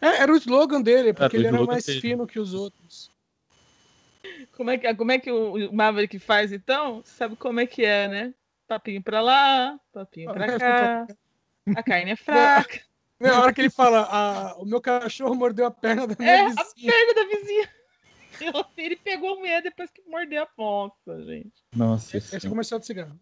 É, 0.00 0.22
era 0.22 0.32
o 0.32 0.36
slogan 0.36 0.80
dele, 0.82 1.12
porque 1.12 1.36
ele 1.36 1.46
era 1.46 1.62
mais 1.62 1.84
dele. 1.84 2.00
fino 2.00 2.26
que 2.26 2.38
os 2.38 2.54
outros. 2.54 3.10
Como 4.52 4.70
é 4.70 4.78
que, 4.78 4.94
como 4.94 5.12
é 5.12 5.18
que 5.18 5.30
o 5.30 5.72
Maverick 5.72 6.18
faz 6.18 6.52
então? 6.52 7.02
Sabe 7.04 7.36
como 7.36 7.60
é 7.60 7.66
que 7.66 7.84
é, 7.84 8.08
né? 8.08 8.34
Papinho 8.68 9.02
pra 9.02 9.22
lá, 9.22 9.80
papinho 9.92 10.30
pra 10.30 10.46
cá. 10.58 11.06
A 11.74 11.82
carne 11.82 12.12
é 12.12 12.16
fraca. 12.16 12.80
Na 13.18 13.40
hora 13.40 13.52
que 13.52 13.62
ele 13.62 13.70
fala, 13.70 14.06
ah, 14.10 14.54
o 14.58 14.66
meu 14.66 14.80
cachorro 14.80 15.34
mordeu 15.34 15.66
a 15.66 15.70
perna 15.70 16.06
da 16.06 16.14
minha 16.18 16.30
é, 16.30 16.44
vizinha. 16.48 16.62
a 16.62 16.92
perna 16.92 17.14
da 17.14 17.36
vizinha. 17.36 17.68
Ele 18.76 18.94
pegou 18.94 19.40
medo 19.40 19.64
depois 19.64 19.90
que 19.90 20.00
mordeu 20.08 20.44
a 20.44 20.46
ponta, 20.46 21.24
gente. 21.24 21.50
Nossa. 21.74 22.18
Esse 22.18 22.36
é 22.36 22.48
comercial 22.48 22.78
de 22.78 22.86
cigarro. 22.86 23.18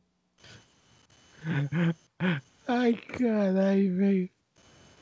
Ai, 2.69 2.93
caralho, 2.93 3.97
velho. 3.97 4.31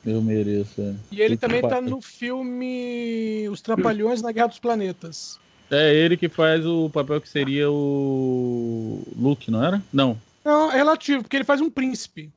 Eu 0.05 0.21
mereço, 0.21 0.81
é. 0.81 0.95
E 1.11 1.21
ele 1.21 1.35
também 1.35 1.61
tá 1.61 1.81
no 1.81 1.99
filme 1.99 3.49
Os 3.49 3.59
Trapalhões 3.59 4.21
na 4.21 4.31
Guerra 4.31 4.47
dos 4.47 4.59
Planetas. 4.59 5.37
É 5.69 5.93
ele 5.93 6.15
que 6.15 6.29
faz 6.29 6.65
o 6.65 6.89
papel 6.91 7.19
que 7.19 7.27
seria 7.27 7.69
o 7.69 9.01
Luke, 9.17 9.49
não 9.49 9.65
era? 9.65 9.81
Não. 9.91 10.17
Não, 10.45 10.71
é 10.71 10.75
relativo, 10.75 11.23
porque 11.23 11.35
ele 11.35 11.43
faz 11.43 11.59
um 11.59 11.71
príncipe. 11.71 12.31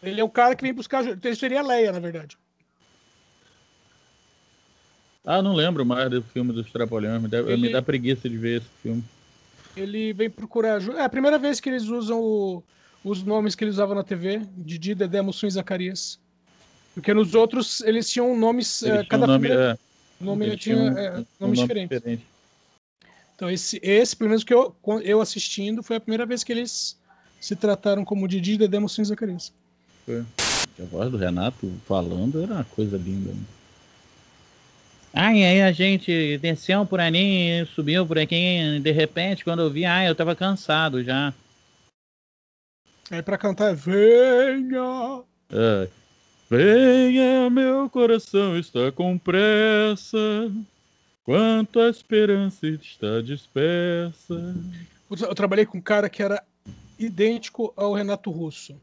Ele 0.00 0.20
é 0.20 0.24
o 0.24 0.30
cara 0.30 0.54
que 0.54 0.62
vem 0.62 0.72
buscar. 0.72 1.04
Ele 1.04 1.34
seria 1.34 1.58
a 1.58 1.62
Leia, 1.62 1.90
na 1.90 1.98
verdade. 1.98 2.38
Ah, 5.24 5.42
não 5.42 5.54
lembro 5.54 5.84
mais 5.84 6.08
do 6.08 6.22
filme 6.22 6.52
dos 6.52 6.70
Trapalhões. 6.70 7.20
Me 7.20 7.28
dá, 7.28 7.38
Ele- 7.38 7.56
me 7.56 7.72
dá 7.72 7.82
preguiça 7.82 8.28
de 8.28 8.36
ver 8.36 8.58
esse 8.60 8.68
filme. 8.82 9.02
Ele 9.76 10.12
vem 10.12 10.30
procurar 10.30 10.74
ajuda. 10.74 10.98
É 11.00 11.04
a 11.04 11.08
primeira 11.08 11.38
vez 11.38 11.58
que 11.60 11.68
eles 11.68 11.84
usam 11.84 12.20
o- 12.20 12.62
os 13.04 13.22
nomes 13.22 13.54
que 13.54 13.64
eles 13.64 13.74
usavam 13.76 13.94
na 13.94 14.04
TV: 14.04 14.42
Didi, 14.56 14.94
Dedé, 14.94 15.20
Mussum 15.22 15.46
e 15.46 15.50
Zacarias. 15.50 16.18
Porque 16.94 17.14
nos 17.14 17.34
outros 17.34 17.80
eles 17.80 18.08
tinham 18.10 18.36
nomes. 18.36 18.82
Ele 18.82 18.98
eh, 18.98 19.04
cada 19.04 19.24
um 19.24 19.28
nome, 19.28 19.48
filme- 19.48 19.62
é, 19.64 19.78
nome 20.20 20.56
tinha 20.56 20.76
um- 20.76 20.98
eh, 20.98 21.24
um 21.40 21.46
nome 21.46 21.56
diferentes. 21.56 21.98
diferente. 21.98 22.26
Então, 23.34 23.50
esse, 23.50 23.80
esse, 23.82 24.14
pelo 24.14 24.30
menos 24.30 24.44
que 24.44 24.54
eu, 24.54 24.74
eu 25.02 25.20
assistindo, 25.20 25.82
foi 25.82 25.96
a 25.96 26.00
primeira 26.00 26.24
vez 26.26 26.44
que 26.44 26.52
eles 26.52 26.96
se 27.40 27.56
trataram 27.56 28.04
como 28.04 28.28
Didi, 28.28 28.56
Dedé, 28.56 28.78
Mussum 28.78 29.02
e 29.02 29.04
Zacarias. 29.06 29.52
A 30.08 30.84
voz 30.84 31.10
do 31.10 31.16
Renato 31.16 31.72
falando 31.86 32.42
era 32.42 32.54
uma 32.54 32.64
coisa 32.64 32.96
linda. 32.96 33.32
né? 33.32 33.40
Ai, 35.14 35.44
aí 35.44 35.60
a 35.62 35.72
gente 35.72 36.38
desceu 36.38 36.86
por 36.86 36.98
ali, 36.98 37.66
subiu 37.74 38.06
por 38.06 38.18
aqui, 38.18 38.80
de 38.80 38.90
repente, 38.92 39.44
quando 39.44 39.60
eu 39.60 39.70
vi, 39.70 39.84
ai, 39.84 40.08
eu 40.08 40.14
tava 40.14 40.34
cansado 40.34 41.04
já. 41.04 41.34
Aí 43.10 43.22
pra 43.22 43.36
cantar 43.36 43.72
é 43.72 43.74
Venha! 43.74 45.22
É. 45.50 45.88
Venha, 46.48 47.50
meu 47.50 47.90
coração 47.90 48.58
está 48.58 48.90
com 48.92 49.18
pressa, 49.18 50.18
quanto 51.24 51.80
a 51.80 51.88
esperança 51.88 52.66
está 52.66 53.20
dispersa. 53.22 54.54
Eu 55.10 55.16
tra- 55.16 55.28
Eu 55.28 55.34
trabalhei 55.34 55.66
com 55.66 55.78
um 55.78 55.82
cara 55.82 56.08
que 56.08 56.22
era 56.22 56.42
idêntico 56.98 57.72
ao 57.76 57.92
Renato 57.92 58.30
Russo. 58.30 58.74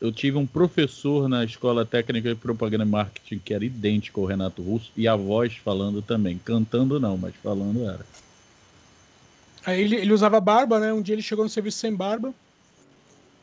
Eu 0.00 0.10
tive 0.10 0.38
um 0.38 0.46
professor 0.46 1.28
na 1.28 1.44
escola 1.44 1.84
técnica 1.84 2.30
de 2.30 2.34
propaganda 2.34 2.84
e 2.84 2.88
marketing 2.88 3.38
que 3.38 3.52
era 3.52 3.64
idêntico 3.64 4.20
ao 4.20 4.26
Renato 4.26 4.62
Russo 4.62 4.90
e 4.96 5.06
a 5.06 5.14
voz 5.14 5.56
falando 5.56 6.00
também. 6.00 6.38
Cantando 6.38 6.98
não, 6.98 7.18
mas 7.18 7.34
falando 7.42 7.84
era. 7.88 8.04
Aí 9.66 9.82
ele, 9.82 9.96
ele 9.96 10.12
usava 10.12 10.40
barba, 10.40 10.80
né? 10.80 10.90
Um 10.90 11.02
dia 11.02 11.14
ele 11.14 11.20
chegou 11.22 11.44
no 11.44 11.50
serviço 11.50 11.78
sem 11.78 11.94
barba. 11.94 12.32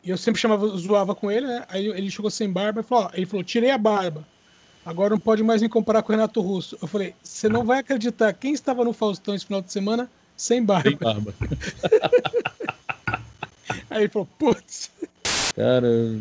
E 0.02 0.10
eu 0.10 0.16
sempre 0.16 0.40
chamava, 0.40 0.66
zoava 0.76 1.14
com 1.14 1.30
ele, 1.30 1.46
né? 1.46 1.64
Aí 1.68 1.86
ele 1.86 2.10
chegou 2.10 2.30
sem 2.30 2.50
barba 2.50 2.80
e 2.80 2.84
falou, 2.84 3.04
ó, 3.04 3.10
ele 3.14 3.26
falou, 3.26 3.44
tirei 3.44 3.70
a 3.70 3.78
barba. 3.78 4.26
Agora 4.88 5.10
não 5.10 5.20
pode 5.20 5.42
mais 5.42 5.60
me 5.60 5.68
comparar 5.68 6.02
com 6.02 6.10
o 6.10 6.16
Renato 6.16 6.40
Russo. 6.40 6.78
Eu 6.80 6.88
falei, 6.88 7.14
você 7.22 7.46
não 7.46 7.62
vai 7.62 7.80
acreditar 7.80 8.32
quem 8.32 8.54
estava 8.54 8.82
no 8.82 8.94
Faustão 8.94 9.34
esse 9.34 9.44
final 9.44 9.60
de 9.60 9.70
semana 9.70 10.10
sem 10.34 10.64
barba. 10.64 10.88
Sem 10.88 10.96
barba. 10.96 11.34
Aí 13.90 14.04
ele 14.04 14.08
falou, 14.08 14.26
putz. 14.38 14.90
Cara, 15.54 15.86
eu, 15.86 16.14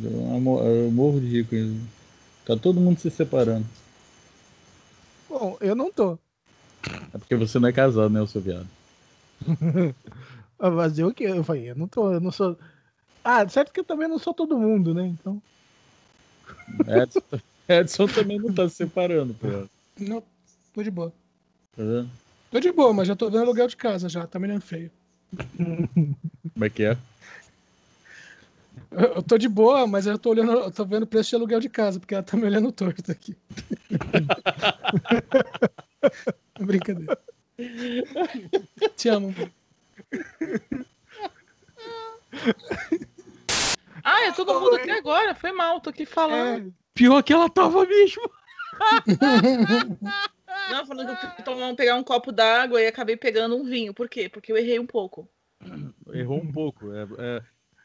eu 0.66 0.92
morro 0.92 1.22
de 1.22 1.40
isso. 1.40 1.78
Tá 2.46 2.58
todo 2.58 2.82
mundo 2.82 3.00
se 3.00 3.10
separando. 3.10 3.66
Bom, 5.30 5.58
eu 5.62 5.74
não 5.74 5.90
tô. 5.90 6.20
É 7.14 7.18
porque 7.18 7.38
você 7.38 7.60
não 7.60 7.70
é 7.70 7.72
casado, 7.72 8.10
né, 8.10 8.22
o 8.22 8.28
seu 8.28 8.42
viado? 8.42 8.68
Ah, 10.60 10.72
Fazer 10.72 11.04
o 11.06 11.14
quê? 11.14 11.26
Eu 11.26 11.44
falei, 11.44 11.70
eu 11.70 11.76
não 11.76 11.88
tô, 11.88 12.12
eu 12.12 12.20
não 12.20 12.32
sou. 12.32 12.58
Ah, 13.24 13.48
certo 13.48 13.72
que 13.72 13.80
eu 13.80 13.84
também 13.86 14.08
não 14.08 14.18
sou 14.18 14.34
todo 14.34 14.58
mundo, 14.58 14.92
né? 14.92 15.06
Então. 15.06 15.40
Edson, 16.88 17.22
Edson 17.68 18.08
também 18.08 18.40
não 18.40 18.54
tá 18.54 18.68
se 18.70 18.76
separando, 18.76 19.34
pô. 19.34 19.48
Não, 20.00 20.24
tô 20.74 20.84
de 20.84 20.92
boa. 20.92 21.12
Tá 21.76 21.84
vendo? 21.84 22.10
Tô 22.52 22.60
de 22.60 22.72
boa, 22.72 22.94
mas 22.94 23.08
já 23.08 23.16
tô 23.16 23.30
vendo 23.30 23.44
aluguel 23.44 23.68
de 23.68 23.76
casa 23.76 24.08
já, 24.08 24.26
tá 24.26 24.40
me 24.40 24.48
olhando 24.48 24.62
feio. 24.62 24.92
Como 26.54 26.66
é 26.66 26.70
que 26.70 26.84
é? 26.84 26.98
Eu, 28.92 29.16
eu 29.16 29.24
tô 29.24 29.38
de 29.38 29.50
boa, 29.50 29.86
mas 29.86 30.08
eu 30.08 30.18
tô 30.18 30.30
olhando, 30.30 30.52
eu 30.54 30.72
tô 30.72 30.86
vendo 30.86 31.04
o 31.04 31.08
preço 31.08 31.30
de 31.30 31.36
aluguel 31.36 31.60
de 31.60 31.70
casa, 31.70 32.00
porque 32.00 32.14
ela 32.14 32.24
tá 32.24 32.38
me 32.38 32.46
olhando 32.46 32.72
torto 32.72 33.12
aqui. 33.12 33.36
Brincadeira. 36.60 37.18
Te 38.96 39.10
amo. 39.10 39.34
Ah, 44.04 44.26
é 44.26 44.32
todo 44.32 44.60
mundo 44.60 44.76
aqui 44.76 44.90
agora. 44.90 45.36
Foi 45.36 45.52
mal, 45.52 45.82
tô 45.82 45.90
aqui 45.90 46.06
falando. 46.06 46.70
É, 46.70 46.72
pior 46.98 47.22
que 47.24 47.32
ela 47.34 47.50
tava 47.50 47.86
mesmo. 47.86 48.30
Não, 50.72 50.86
falando 50.86 51.16
que 51.18 51.26
eu 51.26 51.30
fui 51.32 51.44
tomar, 51.44 51.74
pegar 51.76 51.96
um 51.96 52.04
copo 52.04 52.32
d'água 52.32 52.82
e 52.82 52.88
acabei 52.88 53.16
pegando 53.16 53.56
um 53.56 53.64
vinho. 53.64 53.94
Por 53.94 54.10
quê? 54.10 54.28
Porque 54.28 54.52
eu 54.52 54.58
errei 54.58 54.80
um 54.80 54.86
pouco. 54.86 55.30
Errou 56.12 56.42
um 56.42 56.52
pouco. 56.52 56.92
É, 56.92 57.08
é- 57.18 57.42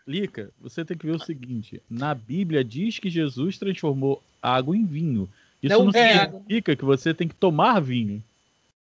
Lica, 0.06 0.50
você 0.60 0.84
tem 0.84 0.96
que 0.96 1.06
ver 1.06 1.14
o 1.14 1.24
seguinte: 1.24 1.80
na 1.88 2.12
Bíblia 2.14 2.64
diz 2.64 2.98
que 2.98 3.08
Jesus 3.08 3.56
transformou 3.58 4.22
água 4.42 4.76
em 4.76 4.84
vinho. 4.84 5.30
Isso 5.62 5.78
Não 5.78 5.84
não, 5.84 6.00
é 6.00 6.28
significa 6.28 6.74
que 6.74 6.84
você 6.84 7.14
tem 7.14 7.28
que 7.28 7.36
tomar 7.36 7.80
vinho. 7.80 8.22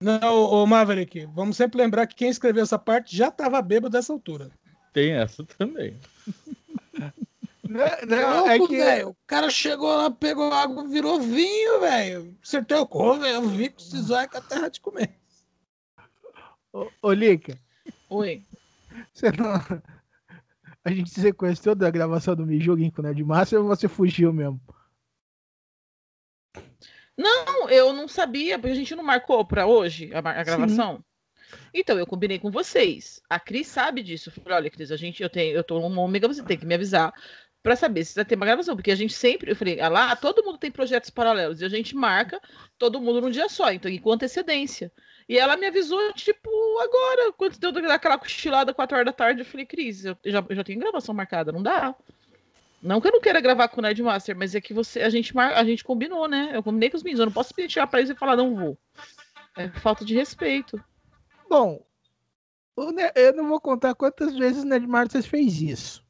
Não, 0.01 0.45
ô 0.45 0.65
Maverick, 0.65 1.27
vamos 1.35 1.57
sempre 1.57 1.79
lembrar 1.79 2.07
que 2.07 2.15
quem 2.15 2.29
escreveu 2.29 2.63
essa 2.63 2.79
parte 2.79 3.17
já 3.17 3.33
tava 3.33 3.61
bêbado 3.61 3.93
dessa 3.93 4.13
altura. 4.13 4.49
Tem 4.93 5.11
essa 5.11 5.45
também. 5.45 5.97
Não, 7.69 7.87
não, 8.07 8.51
é 8.51 8.59
que. 8.59 8.79
velho. 8.79 9.11
O 9.11 9.17
cara 9.27 9.51
chegou 9.51 9.95
lá, 9.95 10.11
pegou 10.11 10.51
água, 10.51 10.89
virou 10.89 11.21
vinho, 11.21 11.81
velho. 11.81 12.35
Acertei 12.43 12.79
o 12.79 12.87
corpo, 12.87 13.21
velho. 13.21 13.35
Eu 13.35 13.49
vi 13.49 13.69
que 13.69 13.75
precisou 13.75 14.19
é 14.19 14.27
com 14.27 14.39
a 14.39 14.41
terra 14.41 14.69
de 14.69 14.81
comer. 14.81 15.15
Ô, 16.73 16.89
ô 17.03 17.13
Lica, 17.13 17.59
Oi. 18.09 18.43
você 19.13 19.31
não. 19.33 19.83
A 20.83 20.91
gente 20.91 21.11
se 21.11 21.21
sequestrou 21.21 21.75
da 21.75 21.91
gravação 21.91 22.35
do 22.35 22.47
Me 22.47 22.59
Julguem 22.59 22.91
com 22.91 23.03
o 23.03 23.05
Nerd 23.05 23.23
Master 23.23 23.61
ou 23.61 23.67
você 23.67 23.87
fugiu 23.87 24.33
mesmo? 24.33 24.59
Não, 27.15 27.69
eu 27.69 27.93
não 27.93 28.09
sabia, 28.09 28.59
porque 28.59 28.73
a 28.73 28.77
gente 28.77 28.95
não 28.95 29.05
marcou 29.05 29.45
pra 29.45 29.67
hoje 29.67 30.11
a, 30.15 30.19
a 30.19 30.43
gravação. 30.43 31.05
Então, 31.75 31.99
eu 31.99 32.07
combinei 32.07 32.39
com 32.39 32.51
vocês. 32.51 33.21
A 33.29 33.39
Cris 33.39 33.67
sabe 33.67 34.03
disso. 34.03 34.29
Eu 34.29 34.33
falei, 34.33 34.59
olha, 34.59 34.71
Cris, 34.71 34.91
a 34.91 34.97
gente, 34.97 35.23
eu 35.23 35.29
tenho, 35.29 35.55
eu 35.55 35.65
tô 35.65 35.87
no 35.89 36.01
ômega, 36.01 36.29
você 36.29 36.43
tem 36.43 36.57
que 36.57 36.65
me 36.65 36.75
avisar 36.75 37.13
pra 37.63 37.77
saber 37.77 38.05
se 38.05 38.15
vai 38.15 38.25
ter 38.25 38.37
uma 38.37 38.47
gravação. 38.47 38.77
Porque 38.77 38.91
a 38.91 38.97
gente 38.97 39.13
sempre, 39.13 39.51
eu 39.51 39.57
falei, 39.57 39.81
ah 39.81 39.89
lá, 39.89 40.17
todo 40.17 40.45
mundo 40.45 40.59
tem 40.59 40.71
projetos 40.71 41.11
paralelos. 41.11 41.61
E 41.61 41.65
a 41.65 41.69
gente 41.69 41.95
marca 41.95 42.41
todo 42.79 43.01
mundo 43.01 43.21
num 43.21 43.31
dia 43.31 43.49
só, 43.49 43.73
então, 43.73 43.97
com 43.99 44.13
antecedência. 44.13 44.93
E 45.29 45.39
ela 45.39 45.57
me 45.57 45.67
avisou, 45.67 46.13
tipo, 46.15 46.49
agora, 46.81 47.33
quando 47.33 47.59
deu 47.59 47.71
daquela 47.71 48.17
cochilada, 48.17 48.73
4 48.73 48.97
horas 48.97 49.07
da 49.07 49.13
tarde, 49.13 49.43
eu 49.43 49.45
falei, 49.45 49.67
Cris, 49.67 50.05
eu 50.05 50.17
já, 50.25 50.43
eu 50.49 50.57
já 50.57 50.65
tenho 50.65 50.81
gravação 50.81 51.15
marcada, 51.15 51.53
não 51.53 51.63
dá. 51.63 51.95
Não 52.83 53.01
que 53.01 53.09
eu 53.09 53.13
não 53.13 53.21
queira 53.21 53.41
gravar 53.41 53.69
com 53.69 53.81
o 53.81 53.83
Nerdmaster, 53.83 54.37
mas 54.37 54.55
é 54.55 54.61
que 54.61 54.73
você, 54.73 55.01
a 55.01 55.11
gente, 55.11 55.37
a 55.37 55.65
gente 55.65 55.85
combinou, 55.85 56.29
né? 56.29 56.53
Eu 56.55 56.63
combinei 56.63 56.89
com 56.89 56.97
os 56.97 57.03
meninos, 57.03 57.21
eu 57.21 57.27
não 57.27 57.33
posso 57.33 57.53
pedir 57.53 57.85
pra 57.89 57.99
eles 57.99 58.11
e 58.11 58.15
falar, 58.15 58.37
não 58.37 58.55
vou. 58.55 58.79
É 59.57 59.69
falta 59.69 60.05
de 60.05 60.15
respeito. 60.15 60.83
Bom, 61.51 61.85
eu 62.77 63.33
não 63.35 63.49
vou 63.49 63.61
contar 63.61 63.95
quantas 63.95 64.37
vezes 64.37 64.63
o 64.63 64.67
Nerd 64.67 64.87
Master 64.87 65.23
fez 65.23 65.61
isso. 65.61 66.07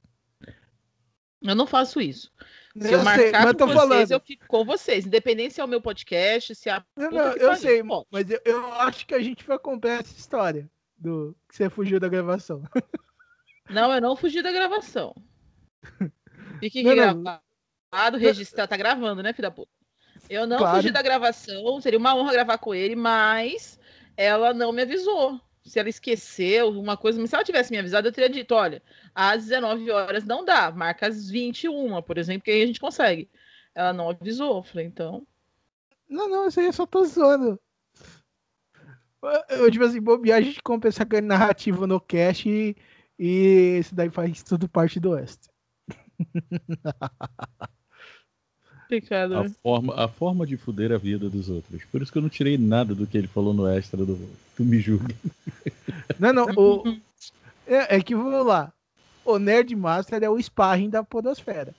Eu 1.42 1.54
não 1.54 1.66
faço 1.66 2.00
isso. 2.00 2.32
Se 2.76 2.92
eu 2.92 2.98
eu, 2.98 2.98
sei, 2.98 3.04
marcar 3.04 3.42
mas 3.44 3.52
com 3.52 3.58
tô 3.58 3.66
vocês, 3.66 3.78
falando. 3.78 4.10
eu 4.12 4.20
fico 4.20 4.46
com 4.46 4.64
vocês. 4.64 5.06
Independente 5.06 5.54
se 5.54 5.60
é 5.60 5.64
o 5.64 5.68
meu 5.68 5.80
podcast, 5.80 6.54
se 6.54 6.68
é 6.68 6.72
a. 6.72 6.84
Não, 6.96 7.10
não, 7.10 7.32
eu 7.32 7.48
pariu, 7.48 7.56
sei, 7.56 7.82
pode. 7.82 8.06
mas 8.10 8.30
eu, 8.30 8.40
eu 8.44 8.72
acho 8.74 9.06
que 9.06 9.14
a 9.14 9.20
gente 9.20 9.44
vai 9.44 9.58
comprar 9.58 10.00
essa 10.00 10.16
história 10.16 10.70
do 10.96 11.36
que 11.48 11.56
você 11.56 11.68
fugiu 11.70 11.98
da 12.00 12.08
gravação. 12.08 12.62
Não, 13.70 13.92
eu 13.92 14.00
não 14.00 14.16
fugi 14.16 14.40
da 14.40 14.50
gravação. 14.50 15.14
Fique 16.58 16.82
Não, 16.82 16.94
não. 16.96 17.22
gravado, 17.22 18.16
registrado. 18.16 18.70
Tá 18.70 18.76
gravando, 18.78 19.22
né, 19.22 19.34
filha 19.34 19.50
da 19.50 19.54
puta? 19.54 19.70
Eu 20.28 20.46
não 20.46 20.56
Claro. 20.56 20.76
fugi 20.76 20.90
da 20.90 21.02
gravação, 21.02 21.78
seria 21.80 21.98
uma 21.98 22.14
honra 22.16 22.32
gravar 22.32 22.56
com 22.58 22.74
ele, 22.74 22.96
mas 22.96 23.78
ela 24.16 24.54
não 24.54 24.72
me 24.72 24.80
avisou. 24.82 25.38
Se 25.68 25.78
ela 25.78 25.88
esqueceu 25.88 26.70
uma 26.70 26.96
coisa, 26.96 27.20
mas 27.20 27.30
se 27.30 27.36
ela 27.36 27.44
tivesse 27.44 27.70
me 27.70 27.78
avisado, 27.78 28.08
eu 28.08 28.12
teria 28.12 28.30
dito: 28.30 28.54
olha, 28.54 28.82
às 29.14 29.44
19 29.44 29.90
horas 29.90 30.24
não 30.24 30.44
dá, 30.44 30.70
marca 30.70 31.06
às 31.06 31.30
21, 31.30 32.02
por 32.02 32.18
exemplo, 32.18 32.42
que 32.42 32.50
aí 32.50 32.62
a 32.62 32.66
gente 32.66 32.80
consegue. 32.80 33.30
Ela 33.74 33.92
não 33.92 34.10
avisou. 34.10 34.62
Falei, 34.62 34.86
então. 34.86 35.26
Não, 36.08 36.28
não, 36.28 36.48
isso 36.48 36.58
aí 36.58 36.66
eu 36.66 36.72
só 36.72 36.86
tô 36.86 37.04
zoando. 37.04 37.60
Eu, 39.48 39.70
tipo 39.70 39.84
assim, 39.84 40.00
bobear, 40.00 40.38
a 40.38 40.40
gente 40.40 40.62
compra 40.62 40.88
essa 40.88 41.04
narrativa 41.22 41.86
no 41.86 42.00
cast 42.00 42.48
e, 42.48 42.76
e 43.18 43.78
isso 43.80 43.94
daí 43.94 44.10
faz 44.10 44.42
tudo 44.42 44.68
parte 44.68 45.00
do 45.00 45.10
Oeste. 45.10 45.48
Complicado, 48.88 49.36
A 49.36 49.44
né? 49.44 49.54
forma, 49.62 49.94
a 49.94 50.08
forma 50.08 50.46
de 50.46 50.56
fuder 50.56 50.92
a 50.92 50.96
vida 50.96 51.28
dos 51.28 51.50
outros. 51.50 51.82
Por 51.92 52.00
isso 52.00 52.10
que 52.10 52.16
eu 52.16 52.22
não 52.22 52.30
tirei 52.30 52.56
nada 52.56 52.94
do 52.94 53.06
que 53.06 53.18
ele 53.18 53.26
falou 53.26 53.52
no 53.52 53.66
extra 53.68 53.98
do, 53.98 54.16
do 54.56 54.64
Me 54.64 54.80
Julgue. 54.80 55.14
Não, 56.18 56.32
não, 56.32 56.46
o, 56.56 56.98
é, 57.66 57.96
é 57.96 58.02
que 58.02 58.14
vamos 58.14 58.44
lá. 58.44 58.72
O 59.24 59.38
Nerd 59.38 59.76
Master 59.76 60.22
é 60.22 60.28
o 60.28 60.40
sparring 60.40 60.88
da 60.88 61.04
podosfera. 61.04 61.72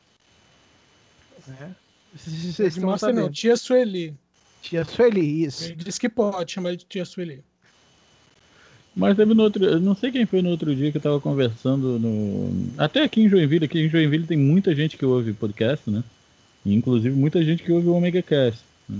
Né? 1.46 1.76
Vocês 2.16 2.60
estão 2.60 2.92
Master 2.92 3.14
não, 3.14 3.30
tia 3.30 3.58
Sueli. 3.58 4.16
Tia 4.62 4.86
Sueli, 4.86 5.44
isso. 5.44 5.66
Ele 5.66 5.76
disse 5.76 6.00
que 6.00 6.08
pode 6.08 6.52
chamar 6.52 6.76
de 6.76 6.86
tia 6.86 7.04
Sueli. 7.04 7.44
Mas 8.96 9.18
teve 9.18 9.34
no 9.34 9.44
outro. 9.44 9.66
Eu 9.66 9.80
não 9.80 9.96
sei 9.96 10.12
quem 10.12 10.26
foi 10.26 10.42
no 10.42 10.50
outro 10.50 10.76
dia 10.76 10.92
que 10.92 10.98
eu 10.98 11.02
tava 11.02 11.20
conversando 11.20 12.00
no. 12.00 12.72
Até 12.78 13.04
aqui 13.04 13.22
em 13.22 13.30
Joinville, 13.30 13.66
aqui 13.66 13.80
em 13.80 13.90
Joinville 13.90 14.28
tem 14.28 14.38
muita 14.38 14.76
gente 14.76 14.96
que 14.96 15.06
ouve 15.06 15.34
podcast, 15.34 15.90
né? 15.90 16.04
Inclusive 16.66 17.16
muita 17.16 17.44
gente 17.44 17.64
que 17.64 17.72
ouve 17.72 17.88
o 17.88 17.94
Omega 17.94 18.22
Cast. 18.22 18.62
Né? 18.88 19.00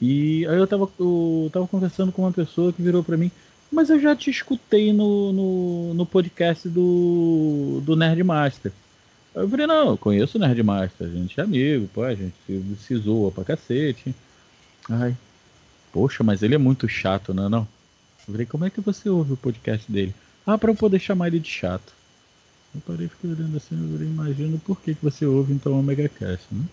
E 0.00 0.46
aí 0.46 0.56
eu 0.56 0.66
tava, 0.66 0.88
eu 0.98 1.50
tava 1.52 1.66
conversando 1.68 2.10
com 2.10 2.22
uma 2.22 2.32
pessoa 2.32 2.72
que 2.72 2.82
virou 2.82 3.04
para 3.04 3.16
mim, 3.16 3.30
mas 3.70 3.88
eu 3.88 4.00
já 4.00 4.16
te 4.16 4.30
escutei 4.30 4.92
no, 4.92 5.32
no, 5.32 5.94
no 5.94 6.06
podcast 6.06 6.68
do, 6.68 7.80
do 7.84 7.96
Nerdmaster. 7.96 8.72
Eu 9.34 9.48
falei, 9.48 9.66
não, 9.66 9.90
eu 9.90 9.98
conheço 9.98 10.36
o 10.36 10.40
Nerdmaster, 10.40 11.06
a 11.06 11.10
gente 11.10 11.38
é 11.40 11.42
amigo, 11.42 11.88
pô, 11.94 12.02
a 12.02 12.14
gente 12.14 12.34
se, 12.46 12.62
se 12.80 12.96
zoa 12.96 13.30
pra 13.30 13.44
cacete. 13.44 14.14
Ai, 14.90 15.16
poxa, 15.92 16.22
mas 16.22 16.42
ele 16.42 16.54
é 16.54 16.58
muito 16.58 16.88
chato, 16.88 17.32
não 17.32 17.46
é 17.46 17.48
não? 17.48 17.68
Eu 18.26 18.32
falei, 18.32 18.46
como 18.46 18.64
é 18.64 18.70
que 18.70 18.80
você 18.80 19.08
ouve 19.08 19.32
o 19.32 19.36
podcast 19.36 19.90
dele? 19.90 20.14
Ah, 20.46 20.58
pra 20.58 20.70
eu 20.70 20.74
poder 20.74 20.98
chamar 20.98 21.28
ele 21.28 21.38
de 21.38 21.48
chato. 21.48 21.92
Eu 22.74 22.80
parei 22.86 23.06
e 23.06 23.08
fiquei 23.08 23.30
olhando 23.30 23.56
assim, 23.56 23.76
eu 23.76 24.02
imagino 24.06 24.58
por 24.58 24.80
que, 24.80 24.94
que 24.94 25.04
você 25.04 25.26
ouve 25.26 25.52
então 25.52 25.72
o 25.72 25.78
Omega 25.78 26.08
Cast, 26.08 26.46
né? 26.50 26.64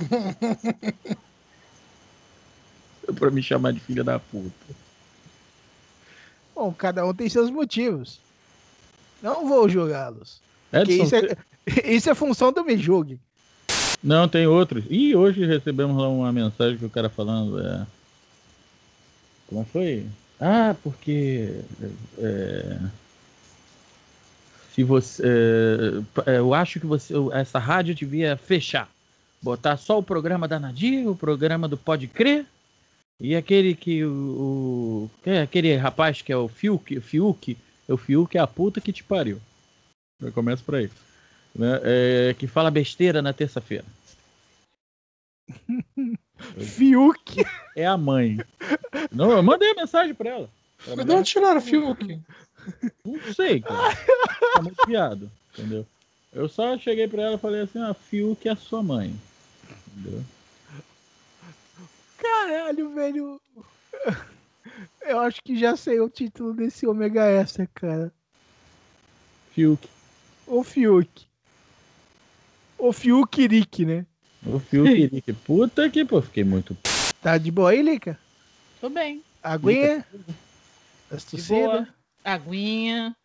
pra 3.18 3.30
me 3.30 3.42
chamar 3.42 3.72
de 3.72 3.80
filha 3.80 4.04
da 4.04 4.18
puta. 4.18 4.52
Bom, 6.54 6.72
cada 6.72 7.04
um 7.06 7.14
tem 7.14 7.28
seus 7.28 7.50
motivos. 7.50 8.20
Não 9.22 9.48
vou 9.48 9.68
julgá-los. 9.68 10.40
Edson, 10.72 11.04
Isso 11.04 11.14
é, 11.16 11.36
isso 11.90 12.10
é 12.10 12.14
função 12.14 12.52
do 12.52 12.64
Me 12.64 12.76
Julgue. 12.76 13.18
Não, 14.02 14.28
tem 14.28 14.46
outros. 14.46 14.84
E 14.88 15.14
hoje 15.14 15.44
recebemos 15.44 15.96
lá 15.96 16.08
uma 16.08 16.32
mensagem 16.32 16.78
que 16.78 16.84
o 16.84 16.90
cara 16.90 17.10
falando. 17.10 17.60
É... 17.60 17.86
Como 19.46 19.64
foi? 19.64 20.06
Ah, 20.40 20.74
porque. 20.82 21.54
é, 22.18 22.78
Se 24.74 24.84
você. 24.84 25.22
é, 26.26 26.38
Eu 26.38 26.54
acho 26.54 26.80
que 26.80 26.86
você. 26.86 27.14
Essa 27.32 27.58
rádio 27.58 27.94
devia 27.94 28.36
fechar. 28.36 28.88
Botar 29.42 29.76
só 29.76 29.98
o 29.98 30.02
programa 30.02 30.46
da 30.46 30.60
Nadir, 30.60 31.08
o 31.08 31.16
programa 31.16 31.66
do 31.66 31.76
Pode 31.76 32.06
Crer. 32.06 32.44
E 33.20 33.34
aquele 33.36 33.74
que 33.74 34.04
o. 34.04 34.10
o 34.10 35.10
que 35.22 35.30
é 35.30 35.42
aquele 35.42 35.74
rapaz 35.76 36.22
que 36.22 36.32
é 36.32 36.36
o 36.36 36.48
Fiuk, 36.48 36.96
o 36.96 37.02
Fiuk, 37.02 37.56
o 37.88 37.96
Fiuk 37.96 38.36
é 38.36 38.40
a 38.40 38.46
puta 38.46 38.80
que 38.80 38.92
te 38.92 39.02
pariu. 39.04 39.40
Eu 40.20 40.32
começo 40.32 40.62
por 40.62 40.74
aí. 40.74 40.90
Né? 41.54 41.80
É, 41.82 42.34
que 42.38 42.46
fala 42.46 42.70
besteira 42.70 43.20
na 43.20 43.32
terça-feira. 43.32 43.84
Fiuk. 46.58 47.44
É 47.76 47.86
a 47.86 47.96
mãe. 47.96 48.38
Não, 49.10 49.32
eu 49.32 49.42
mandei 49.42 49.70
a 49.72 49.74
mensagem 49.74 50.14
pra 50.14 50.30
ela. 50.30 50.50
De 51.04 51.12
onde 51.12 51.30
tiraram 51.30 51.58
o 51.58 51.62
Fiuk? 51.62 52.20
Não 53.04 53.34
sei, 53.34 53.60
cara. 53.60 53.96
Tá 54.54 54.62
muito 54.62 54.86
piado, 54.86 55.30
entendeu? 55.52 55.86
Eu 56.32 56.48
só 56.48 56.78
cheguei 56.78 57.08
pra 57.08 57.22
ela 57.22 57.34
e 57.34 57.38
falei 57.38 57.62
assim, 57.62 57.80
ah, 57.80 57.94
Fiuk 57.94 58.48
é 58.48 58.52
a 58.52 58.56
sua 58.56 58.82
mãe. 58.82 59.14
Entendeu? 59.88 60.22
Caralho, 62.16 62.94
velho. 62.94 63.40
Eu 65.02 65.18
acho 65.20 65.42
que 65.42 65.58
já 65.58 65.76
sei 65.76 65.98
o 66.00 66.08
título 66.08 66.54
desse 66.54 66.86
Omega 66.86 67.24
Extra, 67.24 67.68
cara. 67.74 68.12
Fiuk. 69.52 69.88
O 70.46 70.62
Fiuk. 70.62 71.26
O 72.78 72.92
Fiuk 72.92 73.46
Rick, 73.46 73.84
né? 73.84 74.06
O 74.46 74.58
Fiuk, 74.58 75.20
que 75.20 75.32
puta 75.32 75.90
que, 75.90 76.04
pô, 76.04 76.22
fiquei 76.22 76.44
muito. 76.44 76.76
Tá 77.20 77.36
de 77.36 77.50
boa 77.50 77.70
aí, 77.70 77.82
Lica? 77.82 78.18
Tô 78.80 78.88
bem. 78.88 79.22
Aguinha? 79.42 80.06
As 81.10 81.24
tossidas? 81.24 81.48
boa. 81.48 81.88
Aguinha. 82.24 83.16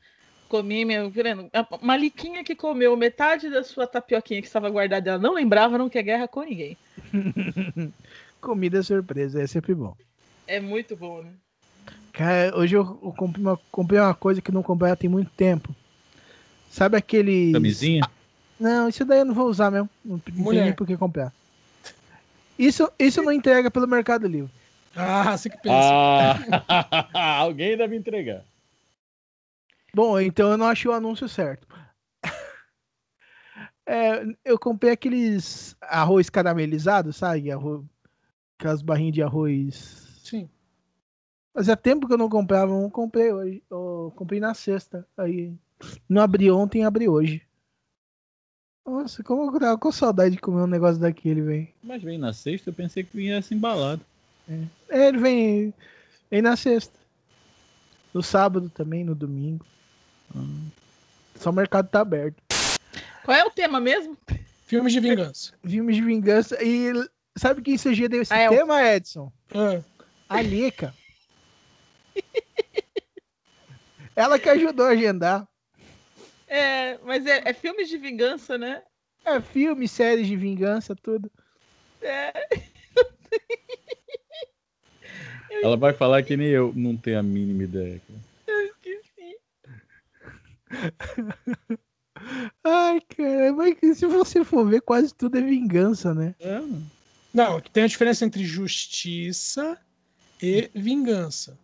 Comi 0.47 0.85
meu. 0.85 1.09
Vendo, 1.09 1.49
a 1.53 1.67
Maliquinha 1.81 2.43
que 2.43 2.55
comeu 2.55 2.95
metade 2.95 3.49
da 3.49 3.63
sua 3.63 3.87
tapioquinha 3.87 4.41
que 4.41 4.47
estava 4.47 4.69
guardada, 4.69 5.11
ela 5.11 5.19
não 5.19 5.33
lembrava, 5.33 5.77
não 5.77 5.89
quer 5.89 6.03
guerra 6.03 6.27
com 6.27 6.43
ninguém. 6.43 6.77
Comida 8.39 8.83
surpresa, 8.83 9.41
é 9.41 9.47
sempre 9.47 9.73
bom. 9.73 9.95
É 10.47 10.59
muito 10.59 10.95
bom, 10.95 11.23
né? 11.23 11.31
Cara, 12.13 12.57
hoje 12.57 12.75
eu, 12.75 12.81
eu 12.81 13.11
comprei, 13.11 13.43
uma, 13.43 13.59
comprei 13.71 13.99
uma 13.99 14.13
coisa 14.13 14.41
que 14.41 14.51
não 14.51 14.63
comprei 14.63 14.95
tem 14.95 15.09
muito 15.09 15.31
tempo. 15.31 15.75
Sabe 16.69 16.95
aquele. 16.95 17.51
Camisinha? 17.51 18.01
Não, 18.59 18.87
isso 18.87 19.03
daí 19.03 19.19
eu 19.19 19.25
não 19.25 19.33
vou 19.33 19.47
usar 19.47 19.71
mesmo. 19.71 19.89
Não 20.03 20.17
tem 20.19 20.33
Mulher. 20.33 20.63
nem 20.63 20.73
por 20.73 20.87
que 20.87 20.95
comprar. 20.95 21.33
Isso, 22.57 22.89
isso 22.97 23.21
não 23.21 23.31
entrega 23.31 23.69
pelo 23.69 23.87
Mercado 23.87 24.27
Livre. 24.27 24.51
Ah, 24.95 25.37
você 25.37 25.49
que 25.49 25.57
pensa. 25.57 25.75
Ah, 27.13 27.37
alguém 27.39 27.75
deve 27.75 27.97
entregar. 27.97 28.43
Bom, 29.95 30.19
então 30.19 30.51
eu 30.51 30.57
não 30.57 30.65
achei 30.65 30.91
o 30.91 30.93
anúncio 30.93 31.29
certo. 31.29 31.65
É, 33.87 34.25
eu 34.43 34.57
comprei 34.57 34.91
aqueles 34.91 35.77
arroz 35.79 36.27
caramelizado, 36.27 37.13
sabe? 37.13 37.51
Arroz, 37.51 37.85
aquelas 38.57 38.81
barrinhas 38.81 39.13
de 39.13 39.21
arroz. 39.21 39.75
Sim. 40.23 40.49
Fazia 41.53 41.77
tempo 41.77 42.07
que 42.07 42.13
eu 42.13 42.17
não 42.17 42.27
comprava, 42.27 42.71
não 42.71 42.89
comprei 42.89 43.31
hoje. 43.31 43.63
Eu 43.69 44.11
comprei 44.15 44.39
na 44.39 44.55
sexta. 44.55 45.07
Aí 45.15 45.53
não 46.09 46.23
abri 46.23 46.49
ontem, 46.49 46.83
abri 46.83 47.07
hoje. 47.07 47.43
Nossa, 48.83 49.23
como 49.23 49.55
eu 49.55 49.59
tava 49.59 49.77
com 49.77 49.91
saudade 49.91 50.33
de 50.33 50.41
comer 50.41 50.63
um 50.63 50.67
negócio 50.67 50.99
daquele, 50.99 51.43
velho. 51.43 51.67
Mas 51.83 52.01
vem 52.01 52.17
na 52.17 52.33
sexta, 52.33 52.71
eu 52.71 52.73
pensei 52.73 53.03
que 53.03 53.15
vinha 53.15 53.37
essa 53.37 53.53
embalado. 53.53 54.01
É, 54.89 55.09
ele 55.09 55.19
vem, 55.19 55.73
vem 56.31 56.41
na 56.41 56.57
sexta. 56.57 56.97
No 58.11 58.23
sábado 58.23 58.67
também, 58.67 59.03
no 59.03 59.13
domingo. 59.13 59.63
Só 61.39 61.49
o 61.49 61.53
mercado 61.53 61.89
tá 61.89 62.01
aberto. 62.01 62.41
Qual 63.23 63.35
é 63.37 63.43
o 63.45 63.51
tema 63.51 63.79
mesmo? 63.79 64.17
Filmes 64.65 64.93
de 64.93 64.99
vingança. 64.99 65.53
Filmes 65.67 65.95
de 65.95 66.01
vingança. 66.01 66.57
E 66.63 66.91
sabe 67.37 67.61
quem 67.61 67.77
sugeriu 67.77 68.21
esse 68.21 68.33
Ah, 68.33 68.39
é 68.39 68.49
o- 68.49 68.53
tema, 68.53 68.81
Edson? 68.83 69.31
Ah, 69.53 69.81
A 70.29 70.41
Lica. 70.41 70.93
Ela 74.15 74.39
que 74.39 74.47
ajudou 74.49 74.85
a 74.85 74.89
agendar. 74.89 75.47
É, 76.47 76.97
mas 77.03 77.25
é, 77.25 77.41
é 77.45 77.53
filmes 77.53 77.89
de 77.89 77.97
vingança, 77.97 78.57
né? 78.57 78.81
É 79.25 79.41
filme, 79.41 79.87
séries 79.87 80.27
de 80.27 80.35
vingança, 80.37 80.95
tudo. 80.95 81.29
É. 82.01 82.31
Ela 85.63 85.75
vai 85.77 85.93
falar 85.93 86.21
que 86.23 86.37
nem 86.37 86.47
eu 86.47 86.71
não 86.75 86.95
tenho 86.95 87.19
a 87.19 87.23
mínima 87.23 87.63
ideia. 87.63 87.99
cara. 88.07 88.19
Ai, 92.63 93.01
cara, 93.01 93.53
mas 93.53 93.77
que 93.77 93.93
se 93.93 94.05
você 94.05 94.43
for 94.43 94.67
ver, 94.67 94.81
quase 94.81 95.13
tudo 95.13 95.37
é 95.37 95.41
vingança, 95.41 96.13
né? 96.13 96.33
É, 96.39 96.61
Não, 97.33 97.59
tem 97.59 97.83
a 97.83 97.87
diferença 97.87 98.25
entre 98.25 98.43
justiça 98.45 99.77
e 100.41 100.69
vingança. 100.73 101.57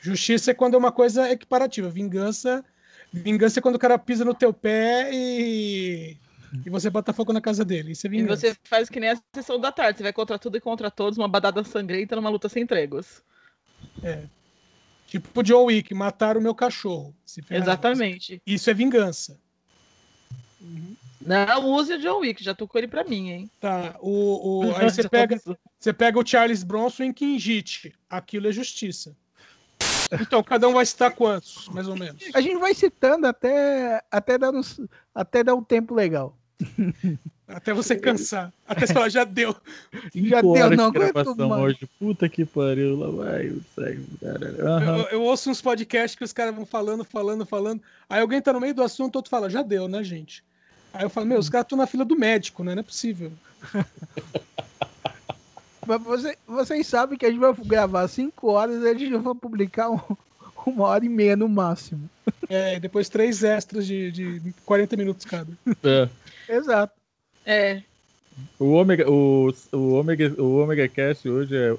Justiça 0.00 0.50
é 0.50 0.54
quando 0.54 0.74
é 0.74 0.78
uma 0.78 0.90
coisa 0.92 1.30
equiparativa. 1.30 1.90
Vingança, 1.90 2.64
vingança 3.12 3.58
é 3.60 3.62
quando 3.62 3.76
o 3.76 3.78
cara 3.78 3.98
pisa 3.98 4.24
no 4.24 4.34
teu 4.34 4.52
pé 4.52 5.10
e, 5.12 6.16
e 6.64 6.70
você 6.70 6.88
bota 6.88 7.12
fogo 7.12 7.32
na 7.32 7.40
casa 7.40 7.64
dele. 7.64 7.92
Isso 7.92 8.06
é 8.06 8.08
E 8.08 8.10
vingança. 8.10 8.40
você 8.40 8.56
faz 8.64 8.88
que 8.88 8.98
nem 8.98 9.10
a 9.10 9.18
sessão 9.34 9.60
da 9.60 9.70
tarde. 9.70 9.98
Você 9.98 10.02
vai 10.02 10.12
contra 10.12 10.38
tudo 10.38 10.56
e 10.56 10.60
contra 10.60 10.90
todos, 10.90 11.18
uma 11.18 11.28
badada 11.28 11.62
sangrenta 11.62 12.16
numa 12.16 12.30
luta 12.30 12.48
sem 12.48 12.66
tréguas. 12.66 13.22
Tipo 15.12 15.40
o 15.40 15.42
John 15.42 15.64
Wick, 15.66 15.92
mataram 15.92 16.40
o 16.40 16.42
meu 16.42 16.54
cachorro. 16.54 17.14
Se 17.26 17.42
ferraram. 17.42 17.66
Exatamente. 17.70 18.40
Isso 18.46 18.70
é 18.70 18.72
vingança. 18.72 19.38
Não 21.20 21.66
use 21.70 21.92
o 21.92 21.98
John 22.00 22.20
Wick, 22.20 22.42
já 22.42 22.54
tocou 22.54 22.78
ele 22.80 22.88
pra 22.88 23.04
mim, 23.04 23.28
hein? 23.28 23.50
Tá, 23.60 23.94
o, 24.00 24.68
o- 24.68 24.74
aí 24.76 24.88
você 24.90 25.06
pega, 25.10 25.38
você 25.78 25.92
pega 25.92 26.18
o 26.18 26.26
Charles 26.26 26.62
Bronson 26.64 27.02
em 27.04 27.12
Kinjite. 27.12 27.94
Aquilo 28.08 28.48
é 28.48 28.52
justiça. 28.52 29.14
Então, 30.18 30.42
cada 30.42 30.66
um 30.66 30.72
vai 30.72 30.86
citar 30.86 31.14
quantos, 31.14 31.68
mais 31.68 31.86
ou 31.88 31.94
menos? 31.96 32.22
A 32.32 32.40
gente 32.40 32.56
vai 32.58 32.72
citando 32.74 33.26
até, 33.26 34.02
até, 34.10 34.38
dar, 34.38 34.50
até 35.14 35.44
dar 35.44 35.54
um 35.54 35.62
tempo 35.62 35.94
legal. 35.94 36.34
Até 37.48 37.74
você 37.74 37.96
cansar. 37.96 38.52
Até 38.66 38.86
você 38.86 38.94
falar, 38.94 39.08
já 39.08 39.24
deu. 39.24 39.54
Já 40.14 40.40
deu, 40.40 40.70
não 40.76 40.86
aguento 40.86 41.36
mais. 41.36 41.62
hoje. 41.62 41.88
Puta 41.98 42.28
que 42.28 42.44
pariu. 42.44 42.96
Lá 42.98 43.10
vai 43.10 43.52
caralho. 44.20 45.00
Eu, 45.00 45.04
eu 45.10 45.22
ouço 45.22 45.50
uns 45.50 45.60
podcasts 45.60 46.16
que 46.16 46.24
os 46.24 46.32
caras 46.32 46.54
vão 46.54 46.64
falando, 46.64 47.04
falando, 47.04 47.44
falando. 47.44 47.82
Aí 48.08 48.20
alguém 48.20 48.40
tá 48.40 48.52
no 48.52 48.60
meio 48.60 48.74
do 48.74 48.82
assunto, 48.82 49.16
outro 49.16 49.30
fala, 49.30 49.50
já 49.50 49.62
deu, 49.62 49.88
né, 49.88 50.02
gente? 50.02 50.42
Aí 50.94 51.04
eu 51.04 51.10
falo, 51.10 51.26
meu, 51.26 51.38
os 51.38 51.48
caras 51.48 51.64
estão 51.66 51.78
na 51.78 51.86
fila 51.86 52.04
do 52.04 52.16
médico, 52.16 52.62
né? 52.64 52.74
Não 52.74 52.80
é 52.80 52.84
possível. 52.84 53.32
Mas 55.86 56.00
você- 56.02 56.36
vocês 56.46 56.86
sabem 56.86 57.18
que 57.18 57.26
a 57.26 57.30
gente 57.30 57.40
vai 57.40 57.52
gravar 57.64 58.06
5 58.08 58.48
horas 58.48 58.82
e 58.82 58.88
a 58.88 58.94
gente 58.94 59.16
vai 59.16 59.34
publicar 59.34 59.90
um- 59.90 60.00
uma 60.66 60.84
hora 60.86 61.04
e 61.04 61.08
meia 61.08 61.34
no 61.36 61.48
máximo. 61.48 62.08
É, 62.48 62.78
depois 62.78 63.08
três 63.08 63.42
extras 63.42 63.84
de, 63.86 64.12
de 64.12 64.54
40 64.64 64.96
minutos 64.96 65.24
cada. 65.26 65.50
É. 65.82 66.08
Exato. 66.54 66.92
É, 67.46 67.82
O 68.58 68.72
Ômega, 68.72 69.10
o, 69.10 69.52
o 69.72 69.92
Ômega, 69.94 70.34
o 70.42 70.56
Ômega 70.62 70.88
Cast 70.88 71.28
hoje 71.28 71.56
é 71.56 71.76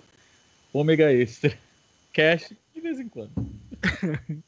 Ômega 0.73 1.11
Extra. 1.13 1.53
Cast 2.11 2.55
de 2.73 2.81
vez 2.81 2.99
em 2.99 3.07
quando. 3.07 3.31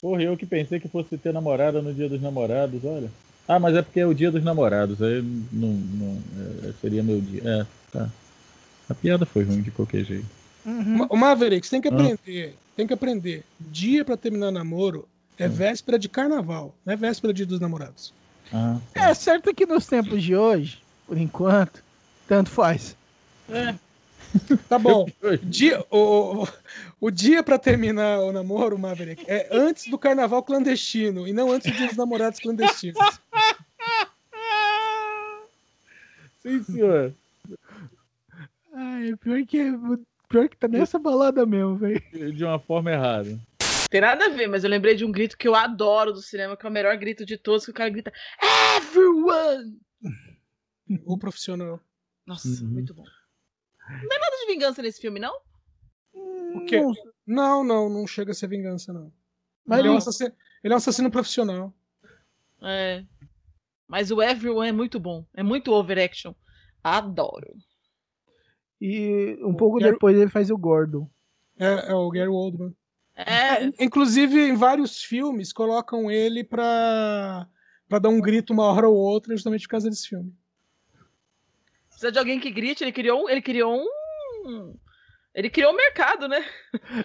Porra, 0.00 0.22
eu 0.22 0.36
que 0.36 0.46
pensei 0.46 0.80
que 0.80 0.88
fosse 0.88 1.16
ter 1.18 1.32
namorada 1.32 1.80
no 1.82 1.92
dia 1.94 2.08
dos 2.08 2.20
namorados, 2.20 2.84
olha. 2.84 3.10
Ah, 3.46 3.58
mas 3.58 3.74
é 3.74 3.82
porque 3.82 4.00
é 4.00 4.06
o 4.06 4.14
dia 4.14 4.30
dos 4.30 4.42
namorados, 4.44 5.02
aí 5.02 5.20
não, 5.52 5.68
não 5.72 6.22
é, 6.68 6.72
seria 6.80 7.02
meu 7.02 7.20
dia. 7.20 7.42
É, 7.44 7.66
tá. 7.92 8.08
A 8.88 8.94
piada 8.94 9.26
foi 9.26 9.44
ruim 9.44 9.60
de 9.62 9.70
qualquer 9.70 10.04
jeito. 10.04 10.26
Uhum. 10.64 11.06
O 11.08 11.16
Maverick, 11.16 11.66
você 11.66 11.70
tem 11.70 11.80
que 11.82 11.88
Ah. 11.88 11.92
aprender. 11.92 12.54
Tem 12.76 12.86
que 12.86 12.92
aprender. 12.92 13.44
Dia 13.58 14.04
pra 14.04 14.16
terminar 14.16 14.50
namoro 14.50 15.06
é 15.38 15.48
véspera 15.48 15.98
de 15.98 16.08
carnaval, 16.08 16.74
não 16.84 16.92
é 16.92 16.96
véspera 16.96 17.32
de 17.32 17.38
dia 17.38 17.46
dos 17.46 17.60
namorados. 17.60 18.12
Ah, 18.52 18.78
É 18.94 19.14
certo 19.14 19.54
que 19.54 19.66
nos 19.66 19.86
tempos 19.86 20.22
de 20.22 20.34
hoje, 20.34 20.82
por 21.06 21.16
enquanto, 21.16 21.82
tanto 22.26 22.50
faz. 22.50 22.96
Tá 24.68 24.78
bom. 24.78 25.08
Dia, 25.42 25.84
o, 25.90 26.46
o, 27.00 27.10
dia 27.10 27.42
pra 27.42 27.58
terminar 27.58 28.20
o 28.20 28.30
namoro, 28.32 28.78
Maverick, 28.78 29.24
é 29.26 29.48
antes 29.50 29.88
do 29.90 29.98
carnaval 29.98 30.40
clandestino 30.44 31.26
e 31.26 31.32
não 31.32 31.50
antes 31.50 31.76
dos 31.76 31.96
namorados 31.96 32.38
clandestinos. 32.38 32.96
Sim, 36.40 36.62
senhor. 36.62 37.12
Ai, 38.72 39.14
pior 39.16 39.44
que, 39.44 39.72
pior 40.28 40.48
que 40.48 40.56
tá 40.56 40.68
nessa 40.68 40.96
balada 40.96 41.44
mesmo, 41.44 41.74
velho. 41.74 42.00
De 42.32 42.44
uma 42.44 42.60
forma 42.60 42.92
errada. 42.92 43.36
Tem 43.90 44.00
nada 44.00 44.26
a 44.26 44.28
ver, 44.28 44.46
mas 44.46 44.62
eu 44.62 44.70
lembrei 44.70 44.94
de 44.94 45.04
um 45.04 45.10
grito 45.10 45.36
que 45.36 45.48
eu 45.48 45.54
adoro 45.54 46.12
do 46.12 46.22
cinema, 46.22 46.56
que 46.56 46.64
é 46.64 46.68
o 46.68 46.72
melhor 46.72 46.96
grito 46.96 47.26
de 47.26 47.36
todos, 47.36 47.64
que 47.64 47.70
o 47.72 47.74
cara 47.74 47.90
grita 47.90 48.12
Everyone! 48.76 49.80
O 51.04 51.18
profissional. 51.18 51.80
Nossa, 52.26 52.48
Uhum. 52.48 52.68
muito 52.70 52.94
bom. 52.94 53.04
Não 53.90 54.08
tem 54.08 54.18
nada 54.20 54.36
de 54.36 54.46
vingança 54.46 54.82
nesse 54.82 55.00
filme, 55.00 55.18
não? 55.18 55.34
O 56.14 56.64
quê? 56.66 56.80
Não, 56.80 56.92
Não, 57.26 57.64
não, 57.64 57.88
não 57.88 58.06
chega 58.06 58.30
a 58.32 58.34
ser 58.34 58.48
vingança, 58.48 58.92
não. 58.92 59.12
Mas 59.64 59.78
ele, 59.80 59.88
é 59.88 59.90
um 59.90 59.94
não- 59.94 59.98
assassino, 59.98 60.32
ele 60.64 60.72
é 60.72 60.76
um 60.76 60.78
assassino 60.78 61.10
profissional. 61.10 61.74
É. 62.62 63.04
Mas 63.88 64.10
o 64.10 64.22
Everyone 64.22 64.68
é 64.68 64.72
muito 64.72 64.98
bom. 65.00 65.24
É 65.34 65.42
muito 65.42 65.72
overaction. 65.72 66.32
Adoro. 66.82 67.52
E 68.80 69.36
um 69.42 69.54
pouco 69.54 69.78
Quero- 69.78 69.92
depois 69.92 70.16
ele 70.16 70.30
faz 70.30 70.50
o 70.50 70.56
Gordon. 70.58 71.08
É, 71.58 71.90
é 71.90 71.94
o 71.94 72.08
Gary 72.10 72.28
Oldman. 72.28 72.74
É. 73.16 73.64
Inclusive, 73.84 74.40
em 74.48 74.54
vários 74.56 75.02
filmes, 75.02 75.52
colocam 75.52 76.10
ele 76.10 76.42
pra, 76.42 77.46
pra 77.88 77.98
dar 77.98 78.08
um 78.08 78.20
grito 78.20 78.52
uma 78.52 78.64
hora 78.64 78.88
ou 78.88 78.96
outra, 78.96 79.34
justamente 79.34 79.62
por 79.62 79.70
causa 79.72 79.90
desse 79.90 80.08
filme. 80.08 80.34
Precisa 81.88 82.10
de 82.12 82.18
alguém 82.18 82.40
que 82.40 82.50
grite. 82.50 82.82
Ele 82.82 82.92
criou, 82.92 83.24
um- 83.24 83.28
ele 83.28 83.42
criou 83.42 83.76
um. 83.78 84.74
Ele 85.34 85.50
criou 85.50 85.72
um 85.72 85.76
mercado, 85.76 86.26
né? 86.26 86.44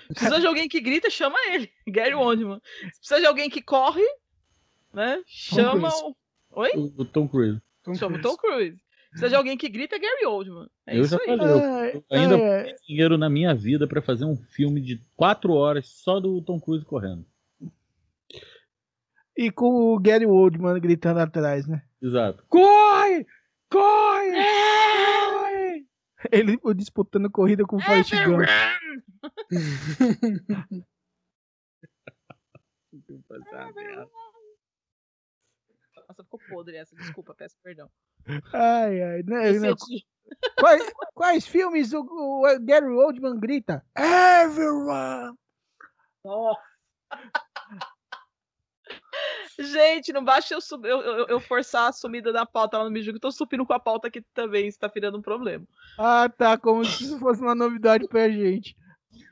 Precisa 0.07 0.39
de 0.39 0.47
alguém 0.47 0.67
que 0.67 0.79
grita, 0.79 1.09
chama 1.09 1.37
ele. 1.49 1.69
Gary 1.87 2.13
Oldman. 2.13 2.61
Precisa 2.97 3.19
de 3.19 3.25
alguém 3.25 3.49
que 3.49 3.61
corre, 3.61 4.05
né? 4.93 5.21
Chama 5.27 5.89
o. 5.89 6.15
Oi? 6.51 6.71
O, 6.75 7.01
o 7.01 7.05
Tom 7.05 7.27
Cruise. 7.27 7.61
Tom 7.83 7.93
Chama 7.93 8.17
o 8.17 8.21
Cruise. 8.21 8.23
Tom 8.23 8.37
Cruise. 8.37 8.81
Precisa 9.15 9.29
de 9.29 9.35
alguém 9.35 9.55
que 9.57 9.69
grita, 9.69 9.95
é 9.95 9.99
Gary 9.99 10.25
Oldman. 10.25 10.67
É 10.85 10.97
Eu 10.97 11.01
isso 11.03 11.11
já 11.11 11.17
aí. 11.21 11.25
falei. 11.37 11.47
Eu- 11.47 11.63
Ai, 12.11 12.19
ainda 12.19 12.35
ai, 12.35 12.63
tenho 12.65 12.75
dinheiro 12.85 13.17
na 13.17 13.29
minha 13.29 13.55
vida 13.55 13.87
pra 13.87 14.01
fazer 14.01 14.25
um 14.25 14.35
filme 14.35 14.81
de 14.81 15.01
quatro 15.15 15.53
horas 15.53 15.87
só 15.87 16.19
do 16.19 16.41
Tom 16.41 16.59
Cruise 16.59 16.83
correndo. 16.85 17.25
E 19.37 19.49
com 19.49 19.93
o 19.93 19.99
Gary 19.99 20.25
Oldman 20.25 20.77
gritando 20.81 21.19
atrás, 21.21 21.65
né? 21.65 21.81
Exato. 22.01 22.45
Corre! 22.49 23.25
Corre! 23.69 24.31
Corre! 25.31 25.87
Ele 26.31 26.57
disputando 26.75 27.31
corrida 27.31 27.63
com 27.65 27.77
o 27.77 27.81
Forrest 27.81 28.11
Gump. 28.25 28.41
Nossa, 36.07 36.23
ficou 36.23 36.39
podre 36.49 36.75
essa. 36.77 36.95
Desculpa, 36.95 37.33
peço 37.33 37.55
perdão. 37.63 37.89
Ai, 38.53 39.01
ai. 39.01 39.23
Né, 39.23 39.51
Quais, 40.59 40.93
quais 41.13 41.45
filmes 41.47 41.93
o, 41.93 42.01
o 42.01 42.43
Gary 42.61 42.87
Oldman 42.87 43.39
grita? 43.39 43.85
Everyone! 43.97 45.35
Nossa. 46.23 46.59
Gente, 49.57 50.11
não 50.11 50.23
basta 50.23 50.53
eu, 50.53 50.59
sub- 50.59 50.85
eu, 50.85 50.99
eu- 51.01 51.27
eu 51.27 51.39
forçar 51.39 51.87
a 51.89 51.93
sumida 51.93 52.33
da 52.33 52.45
pauta 52.45 52.77
lá 52.77 52.83
no 52.83 52.91
Mijugo, 52.91 53.19
tô 53.19 53.31
subindo 53.31 53.65
com 53.65 53.71
a 53.73 53.79
pauta 53.79 54.07
aqui 54.07 54.21
também, 54.33 54.67
isso 54.67 54.77
tá 54.79 54.87
virando 54.93 55.17
um 55.17 55.21
problema. 55.21 55.65
Ah, 55.97 56.27
tá. 56.27 56.57
Como 56.57 56.83
se 56.83 57.05
isso 57.05 57.17
fosse 57.19 57.41
uma 57.41 57.55
novidade 57.55 58.05
pra 58.07 58.29
gente. 58.29 58.75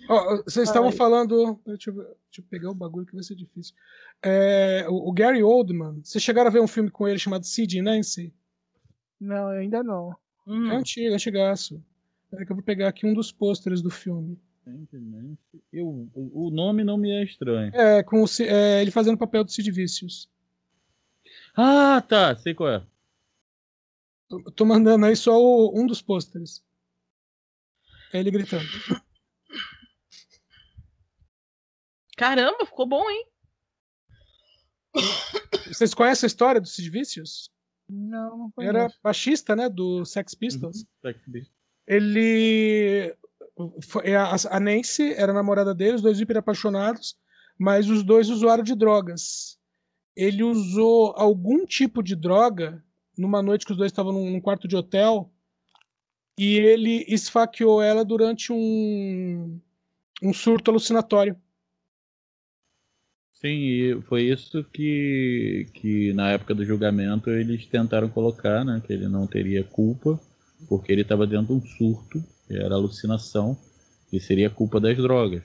Ó, 0.07 0.37
vocês 0.43 0.67
estavam 0.69 0.91
falando. 0.93 1.59
Deixa 1.65 1.89
eu, 1.89 1.95
deixa 1.95 2.15
eu 2.39 2.43
pegar 2.49 2.71
o 2.71 2.75
bagulho 2.75 3.05
que 3.05 3.13
vai 3.13 3.23
ser 3.23 3.35
difícil. 3.35 3.75
É, 4.21 4.85
o, 4.87 5.09
o 5.09 5.13
Gary 5.13 5.43
Oldman, 5.43 5.99
vocês 6.03 6.23
chegaram 6.23 6.47
a 6.47 6.51
ver 6.53 6.61
um 6.61 6.67
filme 6.67 6.89
com 6.89 7.05
ele 7.07 7.19
chamado 7.19 7.45
Sid 7.45 7.81
Nancy? 7.81 8.33
Não, 9.23 9.47
ainda 9.47 9.81
não. 9.81 10.15
Hum. 10.45 10.69
É 10.71 10.75
antigo, 10.75 11.13
antigaço. 11.15 11.81
Peraí 12.29 12.45
que 12.45 12.51
eu 12.51 12.55
vou 12.55 12.63
pegar 12.65 12.89
aqui 12.89 13.05
um 13.05 13.13
dos 13.13 13.31
pôsteres 13.31 13.81
do 13.81 13.89
filme. 13.89 14.37
Eu, 15.71 16.09
o 16.15 16.49
nome 16.49 16.83
não 16.83 16.97
me 16.97 17.11
é 17.11 17.23
estranho. 17.23 17.73
É, 17.75 18.01
com 18.03 18.23
o, 18.23 18.25
é, 18.41 18.81
ele 18.81 18.91
fazendo 18.91 19.15
o 19.15 19.19
papel 19.19 19.43
do 19.43 19.51
Sid 19.51 19.69
Vicious. 19.71 20.29
Ah, 21.55 22.01
tá. 22.01 22.35
Sei 22.35 22.53
qual 22.53 22.69
é. 22.69 22.85
Eu 24.31 24.51
tô 24.51 24.65
mandando 24.65 25.05
aí 25.05 25.15
só 25.15 25.37
o- 25.39 25.71
um 25.79 25.85
dos 25.85 26.01
pôsteres. 26.01 26.63
É 28.13 28.19
ele 28.19 28.31
gritando. 28.31 28.63
Caramba, 32.17 32.65
ficou 32.65 32.85
bom, 32.87 33.09
hein? 33.09 33.25
Vocês 35.67 35.93
conhecem 35.93 36.25
a 36.25 36.27
história 36.27 36.61
do 36.61 36.67
Sid 36.67 36.89
Vicious? 36.89 37.49
Não, 37.89 38.51
não 38.55 38.63
Era 38.63 38.79
conheço. 38.81 38.99
baixista, 39.03 39.55
né, 39.55 39.69
do 39.69 40.05
Sex 40.05 40.33
Pistols. 40.33 40.85
Sex 41.01 41.19
Beast. 41.27 41.51
Ele. 41.87 43.13
foi- 43.81 44.15
A, 44.15 44.35
a 44.51 44.59
Nancy 44.59 45.13
era 45.13 45.33
namorada 45.33 45.73
dele, 45.75 45.95
os 45.95 46.01
dois 46.01 46.19
hiper 46.19 46.37
apaixonados, 46.37 47.15
mas 47.57 47.89
os 47.89 48.03
dois 48.03 48.29
usuários 48.29 48.67
de 48.67 48.75
drogas. 48.75 49.59
Ele 50.15 50.43
usou 50.43 51.13
algum 51.17 51.65
tipo 51.65 52.01
de 52.03 52.15
droga 52.15 52.83
numa 53.17 53.41
noite 53.41 53.65
que 53.65 53.71
os 53.71 53.77
dois 53.77 53.91
estavam 53.91 54.11
num, 54.13 54.29
num 54.31 54.41
quarto 54.41 54.67
de 54.67 54.75
hotel 54.75 55.31
e 56.37 56.55
ele 56.57 57.05
esfaqueou 57.07 57.81
ela 57.81 58.03
durante 58.05 58.51
um, 58.51 59.59
um 60.21 60.33
surto 60.33 60.71
alucinatório. 60.71 61.35
Sim, 63.43 63.49
e 63.51 64.01
foi 64.03 64.23
isso 64.23 64.63
que, 64.63 65.67
que 65.73 66.13
na 66.13 66.31
época 66.31 66.55
do 66.55 66.63
julgamento 66.63 67.29
eles 67.29 67.65
tentaram 67.65 68.07
colocar, 68.07 68.63
né? 68.63 68.81
Que 68.85 68.93
ele 68.93 69.07
não 69.09 69.27
teria 69.27 69.63
culpa, 69.65 70.17
porque 70.69 70.91
ele 70.93 71.01
estava 71.01 71.27
dentro 71.27 71.47
de 71.47 71.53
um 71.53 71.65
surto, 71.65 72.23
que 72.47 72.55
era 72.55 72.75
alucinação, 72.75 73.57
e 74.13 74.19
seria 74.19 74.49
culpa 74.49 74.79
das 74.79 74.95
drogas. 74.95 75.43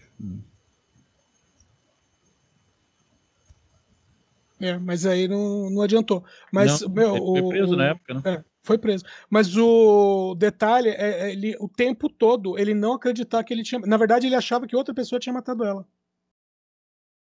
É, 4.60 4.76
mas 4.78 5.04
aí 5.06 5.26
não, 5.26 5.68
não 5.70 5.82
adiantou. 5.82 6.24
Mas, 6.52 6.80
Não, 6.82 6.88
meu, 6.90 7.16
ele 7.16 7.24
foi 7.42 7.48
preso 7.48 7.72
o- 7.74 7.76
na 7.76 7.84
época, 7.86 8.14
né? 8.14 8.22
É, 8.26 8.44
foi 8.62 8.78
preso. 8.78 9.04
Mas 9.28 9.56
o 9.56 10.34
detalhe 10.36 10.90
é, 10.90 11.26
é 11.28 11.32
ele, 11.32 11.56
o 11.58 11.68
tempo 11.68 12.08
todo 12.08 12.56
ele 12.58 12.74
não 12.74 12.92
acreditar 12.92 13.42
que 13.42 13.52
ele 13.52 13.62
tinha. 13.64 13.80
Na 13.80 13.96
verdade, 13.96 14.26
ele 14.26 14.36
achava 14.36 14.66
que 14.68 14.76
outra 14.76 14.94
pessoa 14.94 15.18
tinha 15.18 15.32
matado 15.32 15.64
ela. 15.64 15.84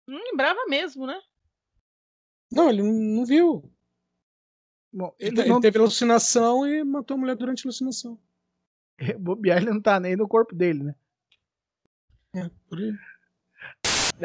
Não 0.09 0.23
lembrava 0.23 0.65
mesmo, 0.67 1.05
né? 1.05 1.19
Não, 2.51 2.69
ele 2.69 2.81
não, 2.81 2.91
não 2.91 3.25
viu. 3.25 3.63
Bom, 4.91 5.13
Ele, 5.19 5.29
ele 5.29 5.41
ele 5.41 5.49
não, 5.49 5.61
teve 5.61 5.77
alucinação 5.77 6.67
e 6.67 6.83
matou 6.83 7.15
a 7.15 7.19
mulher 7.19 7.35
durante 7.35 7.61
a 7.61 7.67
alucinação. 7.67 8.17
bobear, 9.19 9.61
ele 9.61 9.69
não 9.69 9.81
tá 9.81 9.99
nem 9.99 10.15
no 10.15 10.27
corpo 10.27 10.55
dele, 10.55 10.83
né? 10.83 10.95
É, 12.33 12.49
por 12.67 12.79
aí. 12.79 12.93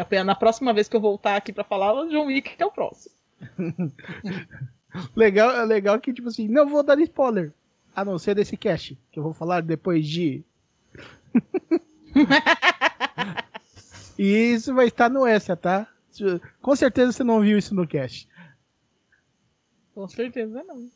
Pena, 0.08 0.24
Na 0.24 0.34
próxima 0.34 0.72
vez 0.72 0.88
que 0.88 0.96
eu 0.96 1.00
voltar 1.00 1.36
aqui 1.36 1.52
pra 1.52 1.64
falar, 1.64 1.92
o 1.92 2.08
John 2.08 2.26
Wick 2.26 2.56
que 2.56 2.62
é 2.62 2.66
o 2.66 2.72
próximo. 2.72 3.14
Legal, 5.14 5.50
é 5.50 5.64
legal 5.64 6.00
que, 6.00 6.12
tipo 6.12 6.28
assim, 6.28 6.46
não 6.46 6.68
vou 6.68 6.82
dar 6.82 6.98
spoiler. 7.00 7.52
A 7.96 8.04
não 8.04 8.18
ser 8.18 8.34
desse 8.34 8.56
cast, 8.56 8.98
que 9.10 9.18
eu 9.18 9.22
vou 9.22 9.32
falar 9.32 9.60
depois 9.60 10.06
de. 10.06 10.44
e 14.18 14.54
isso 14.54 14.74
vai 14.74 14.86
estar 14.86 15.08
no 15.08 15.26
extra, 15.26 15.56
tá? 15.56 15.88
Com 16.60 16.76
certeza 16.76 17.12
você 17.12 17.24
não 17.24 17.40
viu 17.40 17.58
isso 17.58 17.74
no 17.74 17.86
cast. 17.86 18.28
Com 19.94 20.08
certeza 20.08 20.62
não. 20.64 20.88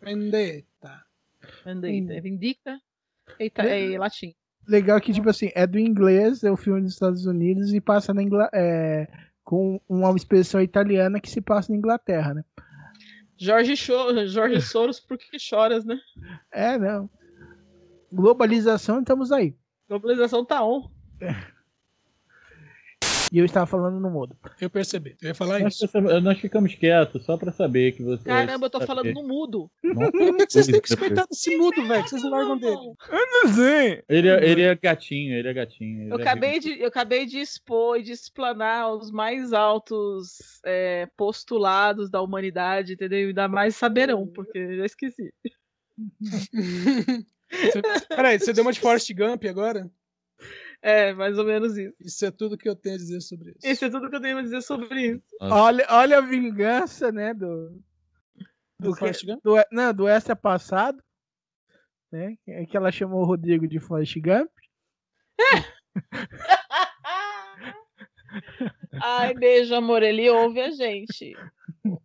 Vendetta. 0.00 1.04
Vendetta. 1.64 2.14
É 2.14 2.20
Vindica. 2.20 2.80
Eita, 3.38 3.62
é 3.62 3.98
latim. 3.98 4.34
Legal 4.66 5.00
que, 5.00 5.12
tipo 5.12 5.28
assim, 5.30 5.50
é 5.54 5.66
do 5.66 5.78
inglês, 5.78 6.44
é 6.44 6.50
o 6.50 6.56
filme 6.56 6.82
dos 6.82 6.92
Estados 6.92 7.24
Unidos 7.26 7.72
e 7.72 7.80
passa 7.80 8.12
na 8.12 8.22
Ingla 8.22 8.50
é, 8.52 9.08
com 9.42 9.80
uma 9.88 10.14
expressão 10.14 10.60
italiana 10.60 11.20
que 11.20 11.30
se 11.30 11.40
passa 11.40 11.72
na 11.72 11.78
Inglaterra, 11.78 12.34
né? 12.34 12.44
Jorge, 13.36 13.76
Cho 13.76 14.26
Jorge 14.26 14.60
Soros, 14.62 15.00
por 15.00 15.16
que 15.16 15.38
choras, 15.38 15.84
né? 15.84 15.98
É, 16.52 16.76
não. 16.76 17.08
Globalização, 18.12 19.00
estamos 19.00 19.32
aí. 19.32 19.54
Globalização 19.88 20.44
tá 20.44 20.62
on. 20.64 20.90
E 23.30 23.38
eu 23.38 23.44
estava 23.44 23.66
falando 23.66 24.00
no 24.00 24.08
mudo. 24.10 24.34
Eu 24.58 24.70
percebi. 24.70 25.14
Eu 25.20 25.28
ia 25.28 25.34
falar 25.34 25.58
Nós, 25.60 25.74
isso. 25.74 25.86
percebe- 25.86 26.18
nós 26.20 26.38
ficamos 26.38 26.74
quietos 26.74 27.26
só 27.26 27.36
pra 27.36 27.52
saber 27.52 27.92
que 27.92 28.02
você. 28.02 28.24
Caramba, 28.24 28.66
eu 28.66 28.70
tô 28.70 28.78
saber. 28.78 28.86
falando 28.86 29.12
no 29.12 29.22
mudo. 29.28 29.70
Vocês 30.48 30.66
têm 30.66 30.80
que 30.80 30.96
coitar 30.96 31.26
desse 31.28 31.54
mudo, 31.58 31.86
velho? 31.86 32.08
Vocês 32.08 32.22
não 32.22 32.30
largam 32.30 32.56
dele. 32.58 32.94
Sim. 33.48 34.02
Ele, 34.08 34.28
é- 34.28 34.50
ele 34.50 34.62
é 34.62 34.74
gatinho, 34.74 35.34
ele 35.34 35.46
é 35.48 35.52
gatinho. 35.52 36.02
ele 36.04 36.12
Eu 36.14 36.18
é 36.18 36.22
acabei, 36.22 36.58
de, 36.58 36.80
eu 36.80 36.88
acabei 36.88 37.26
de 37.26 37.38
expor 37.38 37.98
e 37.98 38.02
de 38.02 38.12
explanar 38.12 38.90
os 38.94 39.10
mais 39.10 39.52
altos 39.52 40.38
é, 40.64 41.06
postulados 41.14 42.08
da 42.08 42.22
humanidade, 42.22 42.94
entendeu? 42.94 43.20
E 43.20 43.26
ainda 43.28 43.46
mais 43.46 43.76
saberão, 43.76 44.26
porque 44.26 44.56
eu 44.56 44.76
já 44.78 44.86
esqueci. 44.86 45.34
Você- 47.50 47.82
Peraí, 48.08 48.38
você 48.38 48.52
deu 48.52 48.62
uma 48.62 48.72
de 48.72 48.80
Forrest 48.80 49.12
Gump 49.14 49.44
agora? 49.46 49.90
É, 50.80 51.12
mais 51.12 51.36
ou 51.38 51.44
menos 51.44 51.76
isso. 51.76 51.94
Isso 52.00 52.24
é 52.26 52.30
tudo 52.30 52.56
que 52.56 52.68
eu 52.68 52.76
tenho 52.76 52.94
a 52.94 52.98
dizer 52.98 53.20
sobre 53.20 53.50
isso. 53.50 53.58
Isso 53.66 53.84
é 53.84 53.90
tudo 53.90 54.08
que 54.08 54.14
eu 54.16 54.20
tenho 54.20 54.38
a 54.38 54.42
dizer 54.42 54.62
sobre 54.62 55.06
isso. 55.14 55.22
Olha, 55.40 55.84
olha 55.90 56.18
a 56.18 56.20
vingança, 56.20 57.10
né, 57.10 57.34
do... 57.34 57.70
Do 58.80 58.90
Do, 58.90 58.92
que- 58.92 58.98
Forrest 59.00 59.26
Gump? 59.26 59.42
do, 59.42 59.54
não, 59.72 59.92
do 59.92 60.06
extra 60.06 60.36
passado, 60.36 61.02
né, 62.12 62.36
é 62.46 62.64
que 62.64 62.76
ela 62.76 62.92
chamou 62.92 63.22
o 63.22 63.26
Rodrigo 63.26 63.66
de 63.66 63.80
Forrest 63.80 64.14
Gump. 64.20 64.48
Ai, 69.02 69.34
beijo, 69.34 69.74
amor. 69.74 70.02
Ele 70.02 70.28
ouve 70.30 70.60
a 70.60 70.70
gente. 70.70 71.34
Ó, 71.86 71.98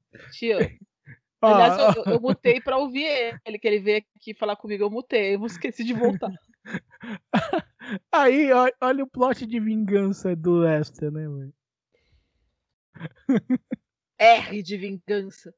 Aliás, 1.45 1.95
eu, 1.95 2.03
eu, 2.03 2.13
eu 2.13 2.21
mutei 2.21 2.61
pra 2.61 2.77
ouvir 2.77 3.05
ele, 3.45 3.59
que 3.59 3.67
ele 3.67 3.79
veio 3.79 4.03
aqui 4.15 4.33
falar 4.33 4.55
comigo. 4.55 4.83
Eu 4.83 4.89
mutei, 4.89 5.35
eu 5.35 5.45
esqueci 5.45 5.83
de 5.83 5.93
voltar. 5.93 6.31
aí, 8.11 8.49
olha 8.81 9.03
o 9.03 9.09
plot 9.09 9.45
de 9.45 9.59
vingança 9.59 10.35
do 10.35 10.55
Lester, 10.55 11.11
né, 11.11 11.27
velho? 11.27 11.53
R 14.17 14.63
de 14.63 14.77
vingança. 14.77 15.53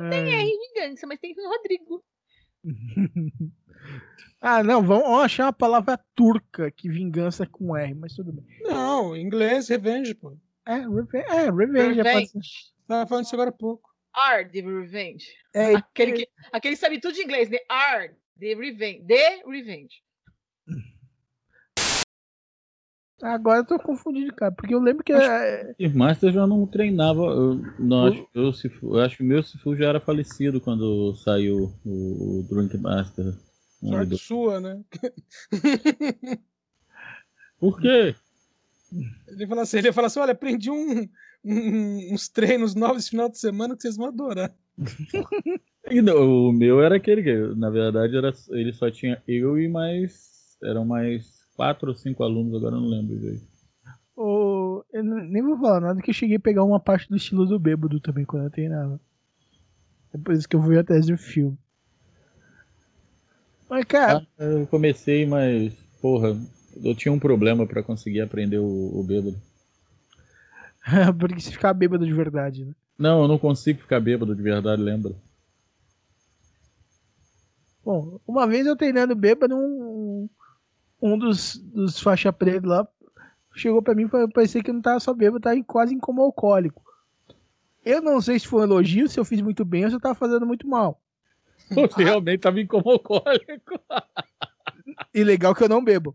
Ai. 0.00 0.30
R 0.30 0.46
de 0.46 0.58
vingança, 0.58 1.06
mas 1.06 1.20
tem 1.20 1.34
o 1.36 1.48
Rodrigo. 1.48 2.04
ah, 4.40 4.62
não, 4.62 4.82
vamos, 4.82 5.04
vamos 5.04 5.24
achar 5.24 5.44
uma 5.44 5.52
palavra 5.52 6.02
turca 6.14 6.70
que 6.70 6.88
vingança 6.88 7.42
é 7.42 7.46
com 7.46 7.76
R, 7.76 7.94
mas 7.94 8.14
tudo 8.14 8.32
bem. 8.32 8.46
Não, 8.62 9.14
em 9.14 9.22
inglês, 9.22 9.68
revenge, 9.68 10.14
pô. 10.14 10.34
É, 10.66 10.78
reve 10.78 11.18
é 11.18 11.50
revenge. 11.50 12.00
é 12.00 12.24
ser. 12.24 12.40
Tava 12.88 13.06
falando 13.06 13.24
isso 13.24 13.34
agora 13.34 13.50
há 13.50 13.52
pouco. 13.52 13.90
R 14.16 14.44
de 14.44 14.60
revenge. 14.60 15.26
É, 15.54 15.74
Aquele 15.74 16.12
que, 16.12 16.28
aquele 16.52 16.74
que 16.74 16.80
sabe 16.80 17.00
tudo 17.00 17.14
de 17.14 17.22
inglês, 17.22 17.50
né? 17.50 17.58
R 17.70 18.14
de 18.36 18.54
revenge. 18.54 19.00
De 19.02 19.42
revenge. 19.46 20.02
Agora 23.22 23.60
eu 23.60 23.64
tô 23.64 23.78
confundido, 23.78 24.34
cara, 24.34 24.52
porque 24.52 24.74
eu 24.74 24.80
lembro 24.80 25.02
que 25.02 25.12
é, 25.12 25.74
E 25.78 25.88
Master 25.88 26.32
já 26.32 26.46
não 26.46 26.66
treinava. 26.66 27.22
Eu, 27.22 27.54
não, 27.78 28.06
acho, 28.08 28.28
eu, 28.34 28.52
Sifu- 28.52 28.96
eu 28.96 29.02
acho 29.02 29.16
que 29.16 29.22
o 29.22 29.26
meu 29.26 29.42
Sifu 29.42 29.74
já 29.76 29.88
era 29.88 30.00
falecido 30.00 30.60
quando 30.60 31.14
saiu 31.14 31.72
o, 31.84 32.40
o 32.40 32.42
Drunk 32.48 32.76
Master. 32.76 33.24
Sorte 33.80 34.18
sua, 34.18 34.60
né? 34.60 34.82
Por 37.58 37.80
quê? 37.80 38.14
Ele 39.28 39.46
fala 39.46 39.62
assim, 39.62 39.78
ele 39.78 39.92
fala 39.92 40.06
assim, 40.06 40.20
olha, 40.20 40.32
aprendi 40.32 40.70
um- 40.70 41.08
um- 41.44 42.14
uns 42.14 42.28
treinos 42.28 42.74
novos 42.74 43.02
esse 43.02 43.10
final 43.10 43.28
de 43.28 43.38
semana 43.38 43.74
que 43.76 43.82
vocês 43.82 43.96
vão 43.96 44.08
adorar. 44.08 44.54
E 45.90 46.00
não, 46.00 46.48
o 46.48 46.50
meu 46.52 46.82
era 46.82 46.96
aquele 46.96 47.22
que, 47.22 47.36
na 47.56 47.68
verdade, 47.68 48.16
era, 48.16 48.32
ele 48.52 48.72
só 48.72 48.90
tinha 48.90 49.22
eu 49.28 49.58
e 49.60 49.68
mais. 49.68 50.56
Eram 50.62 50.82
mais 50.82 51.44
quatro 51.54 51.90
ou 51.90 51.94
cinco 51.94 52.22
alunos, 52.24 52.54
agora 52.54 52.74
eu 52.76 52.80
não 52.80 52.88
lembro 52.88 53.18
direito. 53.18 53.42
o, 54.16 54.82
eu 54.94 55.04
nem 55.04 55.42
vou 55.42 55.58
falar 55.58 55.80
nada 55.80 56.00
que 56.00 56.08
eu 56.08 56.14
cheguei 56.14 56.36
a 56.38 56.40
pegar 56.40 56.64
uma 56.64 56.80
parte 56.80 57.06
do 57.10 57.16
estilo 57.16 57.44
do 57.44 57.58
bêbado 57.58 58.00
também 58.00 58.24
quando 58.24 58.44
eu 58.44 58.50
treinava. 58.50 58.98
É 60.14 60.16
por 60.16 60.32
isso 60.34 60.48
que 60.48 60.56
eu 60.56 60.62
fui 60.62 60.78
atrás 60.78 61.06
do 61.06 61.18
filme. 61.18 61.58
Mas, 63.68 63.84
cara, 63.84 64.26
Ah, 64.38 64.42
eu 64.44 64.66
comecei, 64.66 65.26
mas, 65.26 65.74
porra, 66.00 66.34
eu 66.82 66.94
tinha 66.94 67.12
um 67.12 67.18
problema 67.18 67.66
pra 67.66 67.82
conseguir 67.82 68.20
aprender 68.20 68.58
o, 68.58 68.98
o 68.98 69.02
bêbado. 69.02 69.36
porque 71.18 71.40
se 71.40 71.52
ficar 71.52 71.72
bêbado 71.74 72.06
de 72.06 72.12
verdade, 72.12 72.64
né? 72.64 72.72
Não, 72.98 73.22
eu 73.22 73.28
não 73.28 73.38
consigo 73.38 73.80
ficar 73.80 74.00
bêbado 74.00 74.34
de 74.34 74.42
verdade, 74.42 74.80
lembra? 74.80 75.14
Bom, 77.84 78.18
uma 78.26 78.46
vez 78.46 78.66
eu 78.66 78.76
treinando 78.76 79.14
bêbado, 79.14 79.56
um, 79.56 80.28
um 81.02 81.18
dos, 81.18 81.56
dos 81.58 82.00
faixa 82.00 82.32
preta 82.32 82.66
lá 82.66 82.88
chegou 83.54 83.82
pra 83.82 83.94
mim 83.94 84.04
e 84.04 84.08
falou, 84.08 84.28
parecia 84.28 84.62
que 84.62 84.70
eu 84.70 84.74
não 84.74 84.82
tava 84.82 85.00
só 85.00 85.12
bêbado, 85.14 85.40
tava 85.40 85.62
quase 85.64 85.94
em 85.94 85.98
como 85.98 86.22
alcoólico. 86.22 86.82
Eu 87.84 88.00
não 88.00 88.20
sei 88.20 88.38
se 88.38 88.46
foi 88.46 88.60
um 88.60 88.64
elogio, 88.64 89.08
se 89.08 89.18
eu 89.18 89.24
fiz 89.24 89.40
muito 89.40 89.64
bem 89.64 89.84
ou 89.84 89.90
se 89.90 89.96
eu 89.96 90.00
tava 90.00 90.14
fazendo 90.14 90.46
muito 90.46 90.66
mal. 90.66 91.00
Você 91.70 92.04
realmente 92.04 92.40
tava 92.40 92.60
em 92.60 92.66
como 92.66 92.90
alcoólico. 92.90 93.80
E 95.12 95.22
legal 95.22 95.54
que 95.54 95.62
eu 95.62 95.68
não 95.68 95.84
bebo. 95.84 96.14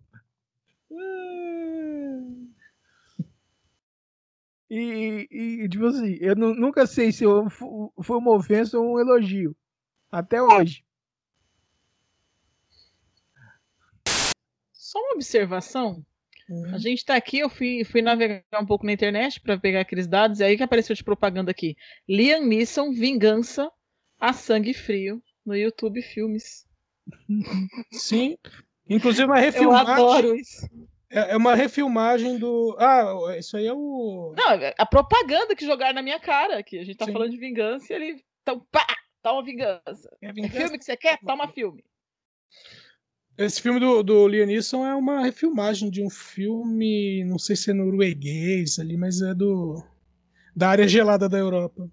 E, 4.70 5.28
e, 5.32 5.70
tipo 5.70 5.86
assim, 5.88 6.18
eu 6.22 6.36
nu- 6.36 6.54
nunca 6.54 6.86
sei 6.86 7.12
se 7.12 7.24
eu, 7.24 7.50
foi 7.50 8.18
uma 8.18 8.36
ofensa 8.36 8.78
ou 8.78 8.94
um 8.96 9.00
elogio. 9.00 9.56
Até 10.12 10.42
hoje. 10.42 10.84
Só 14.74 15.00
uma 15.00 15.14
observação. 15.16 16.04
A 16.74 16.80
gente 16.80 17.06
tá 17.06 17.16
aqui, 17.16 17.38
eu 17.40 17.50
fui, 17.50 17.84
fui 17.84 18.02
navegar 18.02 18.44
um 18.60 18.66
pouco 18.66 18.84
na 18.84 18.92
internet 18.92 19.40
para 19.40 19.58
pegar 19.58 19.82
aqueles 19.82 20.08
dados, 20.08 20.40
e 20.40 20.44
aí 20.44 20.58
que 20.58 20.64
apareceu 20.64 20.96
de 20.96 21.04
propaganda 21.04 21.52
aqui. 21.52 21.76
Liam 22.08 22.44
Neeson, 22.44 22.92
Vingança 22.92 23.72
a 24.20 24.34
Sangue 24.34 24.74
Frio, 24.74 25.22
no 25.46 25.56
YouTube 25.56 26.02
Filmes. 26.02 26.68
Sim. 27.92 28.36
Inclusive 28.90 29.26
uma 29.26 29.38
Eu 29.40 29.44
refilmagem. 29.52 29.94
adoro 29.94 30.36
isso. 30.36 30.68
É 31.12 31.32
é 31.32 31.38
uma 31.38 31.56
refilmagem 31.56 32.38
do. 32.38 32.76
Ah, 32.80 33.36
isso 33.38 33.58
aí 33.58 33.66
é 33.66 33.74
o. 33.74 34.34
Não, 34.38 34.46
a 34.78 34.86
propaganda 34.86 35.56
que 35.56 35.66
jogaram 35.66 35.96
na 35.96 36.02
minha 36.04 36.20
cara 36.20 36.60
aqui. 36.60 36.78
A 36.78 36.84
gente 36.84 36.98
tá 36.98 37.06
Sim. 37.06 37.14
falando 37.14 37.32
de 37.32 37.38
vingança 37.38 37.92
e 37.92 37.96
ele. 37.96 38.24
Então, 38.42 38.66
pá! 38.72 38.86
Toma 39.22 39.44
vingança. 39.44 40.10
É 40.22 40.28
É 40.28 40.34
vingança. 40.34 40.58
filme 40.58 40.78
que 40.80 40.86
você 40.86 40.96
quer? 40.96 41.20
Toma 41.26 41.48
filme. 41.50 41.84
Esse 43.38 43.62
filme 43.62 43.80
do, 43.80 44.04
do 44.04 44.28
Liam 44.28 44.46
Neeson 44.46 44.86
é 44.86 44.94
uma 44.96 45.22
refilmagem 45.22 45.90
de 45.90 46.02
um 46.04 46.10
filme, 46.10 47.24
não 47.26 47.40
sei 47.40 47.56
se 47.56 47.72
é 47.72 47.74
norueguês 47.74 48.80
ali, 48.80 48.98
mas 48.98 49.22
é 49.22 49.34
do 49.34 49.82
da 50.56 50.70
área 50.70 50.88
gelada 50.88 51.30
da 51.30 51.38
Europa. 51.38 51.90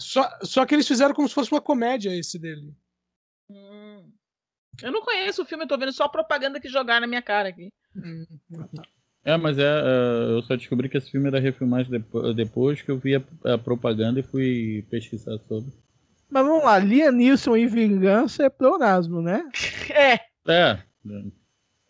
Só, 0.00 0.28
só 0.42 0.66
que 0.66 0.74
eles 0.74 0.86
fizeram 0.86 1.14
como 1.14 1.28
se 1.28 1.34
fosse 1.34 1.50
uma 1.52 1.60
comédia 1.60 2.14
esse 2.14 2.38
dele. 2.38 2.74
Hum. 3.50 3.87
Eu 4.82 4.92
não 4.92 5.02
conheço 5.02 5.42
o 5.42 5.44
filme, 5.44 5.64
eu 5.64 5.68
tô 5.68 5.76
vendo 5.76 5.92
só 5.92 6.04
a 6.04 6.08
propaganda 6.08 6.60
que 6.60 6.68
jogaram 6.68 7.00
na 7.00 7.06
minha 7.06 7.22
cara 7.22 7.48
aqui. 7.48 7.68
É, 9.24 9.36
mas 9.36 9.58
é, 9.58 9.62
é, 9.62 10.32
eu 10.32 10.42
só 10.42 10.56
descobri 10.56 10.88
que 10.88 10.96
esse 10.96 11.10
filme 11.10 11.26
era 11.26 11.40
refilmagem 11.40 11.90
depo- 11.90 12.32
depois 12.32 12.80
que 12.80 12.90
eu 12.90 12.96
vi 12.98 13.16
a, 13.16 13.22
a 13.54 13.58
propaganda 13.58 14.20
e 14.20 14.22
fui 14.22 14.86
pesquisar 14.90 15.36
sobre. 15.48 15.72
Mas 16.30 16.46
vamos 16.46 16.64
lá, 16.64 16.78
Liam 16.78 17.10
Nilson 17.12 17.56
e 17.56 17.66
Vingança 17.66 18.44
é 18.44 18.48
pleonasmo, 18.48 19.20
né? 19.20 19.44
É, 19.90 20.20
É, 20.50 20.78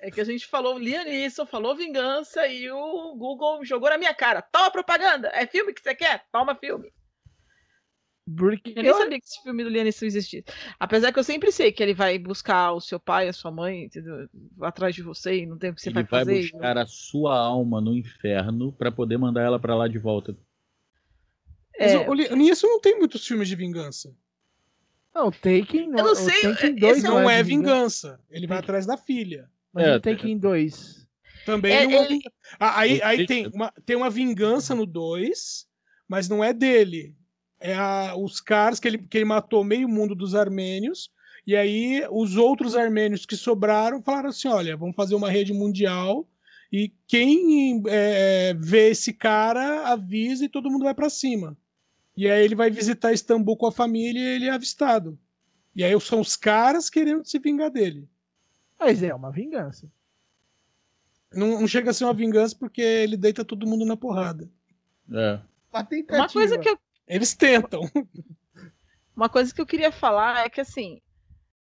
é 0.00 0.10
que 0.10 0.20
a 0.20 0.24
gente 0.24 0.46
falou 0.46 0.78
Liam 0.78 1.04
Neeson, 1.04 1.44
falou 1.44 1.74
vingança 1.76 2.46
e 2.46 2.70
o 2.70 3.14
Google 3.16 3.64
jogou 3.64 3.90
na 3.90 3.98
minha 3.98 4.14
cara. 4.14 4.40
Toma 4.42 4.70
propaganda! 4.70 5.28
É 5.34 5.46
filme 5.46 5.72
que 5.74 5.80
você 5.82 5.94
quer? 5.94 6.24
Toma 6.32 6.54
filme. 6.54 6.90
Porque 8.36 8.74
Eu 8.76 8.82
nem 8.82 8.92
sabia 8.94 9.18
que 9.20 9.26
esse 9.26 9.42
filme 9.42 9.64
do 9.64 9.70
Liam 9.70 9.84
Neeson 9.84 10.04
existia. 10.06 10.44
Apesar 10.78 11.12
que 11.12 11.18
eu 11.18 11.24
sempre 11.24 11.50
sei 11.50 11.72
que 11.72 11.82
ele 11.82 11.94
vai 11.94 12.18
buscar 12.18 12.72
o 12.72 12.80
seu 12.80 13.00
pai, 13.00 13.28
a 13.28 13.32
sua 13.32 13.50
mãe, 13.50 13.84
entendeu? 13.84 14.28
atrás 14.60 14.94
de 14.94 15.02
você 15.02 15.42
e 15.42 15.46
não 15.46 15.56
tem 15.56 15.70
o 15.70 15.74
que 15.74 15.80
você 15.80 15.88
ele 15.88 15.94
vai 15.94 16.04
vai 16.04 16.20
fazer. 16.20 16.40
buscar 16.52 16.76
a 16.78 16.86
sua 16.86 17.38
alma 17.38 17.80
no 17.80 17.96
inferno 17.96 18.72
pra 18.72 18.92
poder 18.92 19.16
mandar 19.16 19.42
ela 19.42 19.58
pra 19.58 19.74
lá 19.74 19.88
de 19.88 19.98
volta. 19.98 20.36
Mas 21.78 21.92
É, 21.92 21.98
o, 21.98 22.10
o 22.10 22.14
Liam 22.14 22.56
não 22.62 22.80
tem 22.80 22.98
muitos 22.98 23.26
filmes 23.26 23.48
de 23.48 23.56
vingança. 23.56 24.14
Não, 25.14 25.28
o 25.28 25.32
Taken 25.32 25.88
não. 25.88 25.98
Eu 25.98 26.04
não 26.04 26.12
o 26.12 26.16
sei, 26.16 26.42
Taken 26.42 26.52
esse 26.52 26.72
2 26.80 27.02
Não, 27.02 27.30
é 27.30 27.42
de 27.42 27.48
vingança. 27.48 28.20
Ele 28.30 28.46
vai 28.46 28.58
atrás 28.58 28.84
da 28.86 28.96
filha. 28.96 29.50
Mas 29.72 29.84
É, 29.86 29.96
o 29.96 30.00
Taken 30.00 30.38
2. 30.38 31.08
Também 31.46 31.72
É, 31.74 31.84
não 31.84 31.92
é 31.92 31.96
ele- 31.96 32.08
vingança. 32.08 32.32
Ah, 32.60 32.80
Aí, 32.80 33.02
aí 33.02 33.26
tem, 33.26 33.46
uma, 33.48 33.72
tem 33.86 33.96
uma 33.96 34.10
vingança 34.10 34.74
no 34.74 34.84
2, 34.84 35.66
mas 36.06 36.28
não 36.28 36.42
é 36.44 36.52
dele. 36.52 37.16
É 37.60 37.74
a- 37.74 38.14
os 38.16 38.40
caras 38.40 38.78
que 38.78 38.86
ele, 38.88 38.98
que 38.98 39.18
ele 39.18 39.24
matou 39.24 39.64
meio 39.64 39.88
mundo 39.88 40.14
dos 40.14 40.34
armênios. 40.34 41.10
E 41.46 41.56
aí 41.56 42.06
os 42.10 42.36
outros 42.36 42.76
armênios 42.76 43.24
que 43.26 43.36
sobraram 43.36 44.02
falaram 44.02 44.28
assim: 44.28 44.48
olha, 44.48 44.76
vamos 44.76 44.94
fazer 44.96 45.14
uma 45.14 45.30
rede 45.30 45.52
mundial. 45.52 46.28
E 46.70 46.92
quem 47.06 47.82
é, 47.88 48.54
vê 48.58 48.90
esse 48.90 49.12
cara 49.12 49.88
avisa 49.88 50.44
e 50.44 50.48
todo 50.48 50.70
mundo 50.70 50.84
vai 50.84 50.92
pra 50.94 51.08
cima. 51.08 51.56
E 52.14 52.28
aí 52.28 52.44
ele 52.44 52.54
vai 52.54 52.70
visitar 52.70 53.12
Istambul 53.12 53.56
com 53.56 53.66
a 53.66 53.72
família 53.72 54.20
e 54.20 54.34
ele 54.36 54.46
é 54.46 54.50
avistado. 54.50 55.18
E 55.74 55.82
aí 55.82 55.98
são 56.00 56.20
os 56.20 56.36
caras 56.36 56.90
querendo 56.90 57.24
se 57.24 57.38
vingar 57.38 57.70
dele. 57.70 58.06
Mas 58.78 59.02
é 59.02 59.14
uma 59.14 59.30
vingança. 59.30 59.90
Não, 61.32 61.60
não 61.60 61.68
chega 61.68 61.90
a 61.90 61.94
ser 61.94 62.04
uma 62.04 62.14
vingança 62.14 62.56
porque 62.58 62.80
ele 62.80 63.16
deita 63.16 63.44
todo 63.44 63.66
mundo 63.66 63.84
na 63.86 63.96
porrada. 63.96 64.50
É. 65.12 65.40
Uma 66.18 66.28
coisa 66.28 66.58
que 66.58 66.68
eu, 66.68 66.78
Eles 67.08 67.34
tentam. 67.34 67.80
uma 69.16 69.28
coisa 69.28 69.52
que 69.54 69.60
eu 69.60 69.66
queria 69.66 69.90
falar 69.90 70.44
é 70.44 70.48
que 70.48 70.60
assim, 70.60 71.00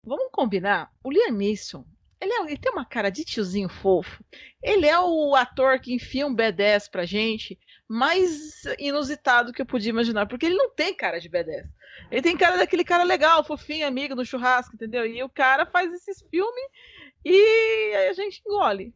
vamos 0.03 0.29
combinar, 0.31 0.91
o 1.03 1.11
Liam 1.11 1.31
Neeson, 1.31 1.85
ele, 2.19 2.31
é- 2.33 2.41
ele 2.45 2.57
tem 2.57 2.71
uma 2.71 2.85
cara 2.85 3.09
de 3.09 3.23
tiozinho 3.25 3.69
fofo. 3.69 4.23
Ele 4.61 4.85
é 4.85 4.99
o 4.99 5.35
ator 5.35 5.79
que 5.79 5.93
enfia 5.93 6.27
um 6.27 6.35
B10 6.35 6.89
pra 6.91 7.05
gente 7.05 7.57
mais 7.89 8.61
inusitado 8.79 9.51
que 9.51 9.61
eu 9.61 9.65
podia 9.65 9.89
imaginar, 9.89 10.25
porque 10.27 10.45
ele 10.45 10.55
não 10.55 10.69
tem 10.73 10.93
cara 10.93 11.19
de 11.19 11.29
B10. 11.29 11.65
Ele 12.11 12.21
tem 12.21 12.37
cara 12.37 12.57
daquele 12.57 12.83
cara 12.83 13.03
legal, 13.03 13.43
fofinho, 13.43 13.87
amigo 13.87 14.15
no 14.15 14.23
churrasco, 14.25 14.75
entendeu? 14.75 15.05
E 15.05 15.21
o 15.23 15.29
cara 15.29 15.65
faz 15.65 15.91
esses 15.93 16.21
filmes 16.29 16.65
e 17.25 17.93
aí 17.95 18.07
a 18.07 18.13
gente 18.13 18.41
engole. 18.45 18.93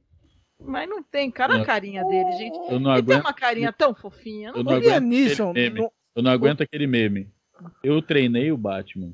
Mas 0.57 0.87
não 0.87 1.03
tem 1.03 1.29
cara 1.29 1.61
a 1.61 1.65
carinha 1.65 2.03
dele, 2.05 2.31
gente. 2.37 2.55
Eu 2.71 2.79
não 2.79 2.93
Ele 2.97 3.05
tem 3.07 3.19
uma 3.19 3.33
carinha 3.33 3.73
tão 3.73 3.93
fofinha. 3.93 4.51
Não 4.51 4.59
Eu 4.59 4.61
O 4.61 4.63
não 4.63 4.79
Liam 4.79 4.95
aguento 4.95 5.09
Neeson. 5.09 5.53
não- 5.53 5.91
Eu 6.15 6.23
não 6.23 6.31
aguento 6.31 6.61
aquele 6.61 6.87
meme. 6.87 7.29
Eu 7.83 8.01
treinei 8.01 8.51
o 8.51 8.57
Batman. 8.57 9.13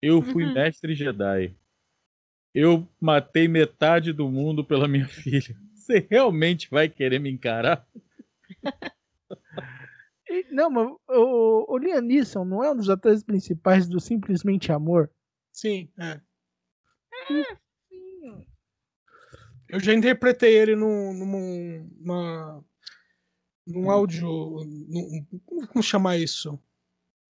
Eu 0.00 0.22
fui 0.22 0.44
Uhum. 0.44 0.54
mestre 0.54 0.94
Jedi. 0.94 1.56
Eu 2.54 2.88
matei 3.00 3.48
metade 3.48 4.12
do 4.12 4.28
mundo 4.28 4.64
pela 4.64 4.86
minha 4.86 5.06
filha. 5.08 5.56
Você 5.74 6.06
realmente 6.08 6.68
vai 6.70 6.88
querer 6.88 7.18
me 7.18 7.30
encarar? 7.30 7.86
E- 10.26 10.46
Não, 10.50 10.70
mas 10.70 10.88
o, 11.10 11.74
o 11.74 11.76
Liam 11.78 12.00
Neeson 12.00 12.46
não 12.46 12.64
é 12.64 12.70
um 12.72 12.76
dos 12.76 12.88
atores 12.88 13.22
principais 13.22 13.86
do 13.86 14.00
Simplesmente 14.00 14.72
Amor? 14.72 15.10
Sim, 15.52 15.90
é. 15.98 16.18
Sim. 17.28 18.46
Eu 19.68 19.78
já 19.80 19.92
interpretei 19.92 20.56
ele 20.56 20.74
num, 20.74 21.12
num, 21.12 21.90
numa, 22.00 22.64
num 23.66 23.90
áudio. 23.90 24.28
Num, 24.88 25.26
como 25.66 25.82
chamar 25.82 26.18
isso? 26.18 26.58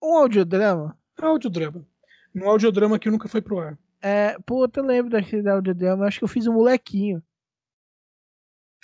Um 0.03 0.16
audiodrama? 0.16 0.99
Audiodrama. 1.20 1.87
Num 2.35 2.49
audiodrama 2.49 2.99
que 2.99 3.11
nunca 3.11 3.29
foi 3.29 3.40
pro 3.40 3.59
ar. 3.59 3.79
É, 4.03 4.37
puta, 4.40 4.81
eu 4.81 4.85
lembro 4.85 5.11
daquele 5.11 5.49
audiodrama. 5.49 6.07
Acho 6.07 6.18
que 6.18 6.25
eu 6.25 6.29
fiz 6.29 6.47
um 6.47 6.53
molequinho. 6.55 7.23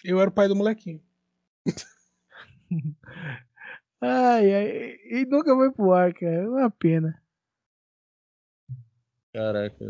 Eu 0.04 0.20
era 0.20 0.30
o 0.30 0.32
pai 0.32 0.48
do 0.48 0.56
molequinho. 0.56 1.02
Ai, 4.02 4.54
ai, 4.54 4.98
e 5.10 5.26
nunca 5.26 5.54
foi 5.54 5.70
pro 5.72 5.92
ar, 5.92 6.14
cara. 6.14 6.36
É 6.36 6.48
uma 6.48 6.70
pena. 6.70 7.22
Caraca, 9.32 9.84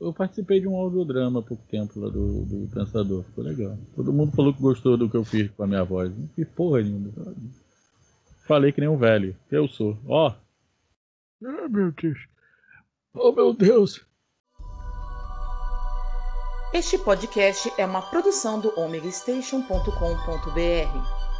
eu- 0.00 0.12
participei 0.12 0.60
de 0.60 0.68
um 0.68 0.76
audiodrama 0.76 1.40
há 1.40 1.42
pouco 1.42 1.64
tempo 1.68 1.98
lá 1.98 2.08
do, 2.10 2.44
do 2.44 2.68
Pensador. 2.72 3.22
Ficou 3.24 3.42
legal. 3.44 3.78
Todo 3.96 4.12
mundo 4.12 4.32
falou 4.32 4.52
que 4.52 4.60
gostou 4.60 4.96
do 4.98 5.08
que 5.08 5.16
eu 5.16 5.24
fiz 5.24 5.50
com 5.52 5.62
a 5.62 5.66
minha 5.66 5.82
voz. 5.84 6.14
Não 6.16 6.28
fiz 6.28 6.46
porra 6.48 6.82
nenhuma. 6.82 7.10
Falei 8.46 8.72
que 8.72 8.80
nem 8.80 8.90
um 8.90 8.98
velho. 8.98 9.34
Eu 9.50 9.66
sou. 9.68 9.96
Ó, 10.06 10.34
Ah, 11.46 11.68
meu 11.68 11.90
Deus. 11.92 12.18
Oh, 13.14 13.32
meu 13.32 13.54
Deus. 13.54 14.04
Este 16.74 16.98
podcast 16.98 17.72
é 17.78 17.86
uma 17.86 18.02
produção 18.02 18.60
do 18.60 18.68
omegastation.com.br. 18.78 21.33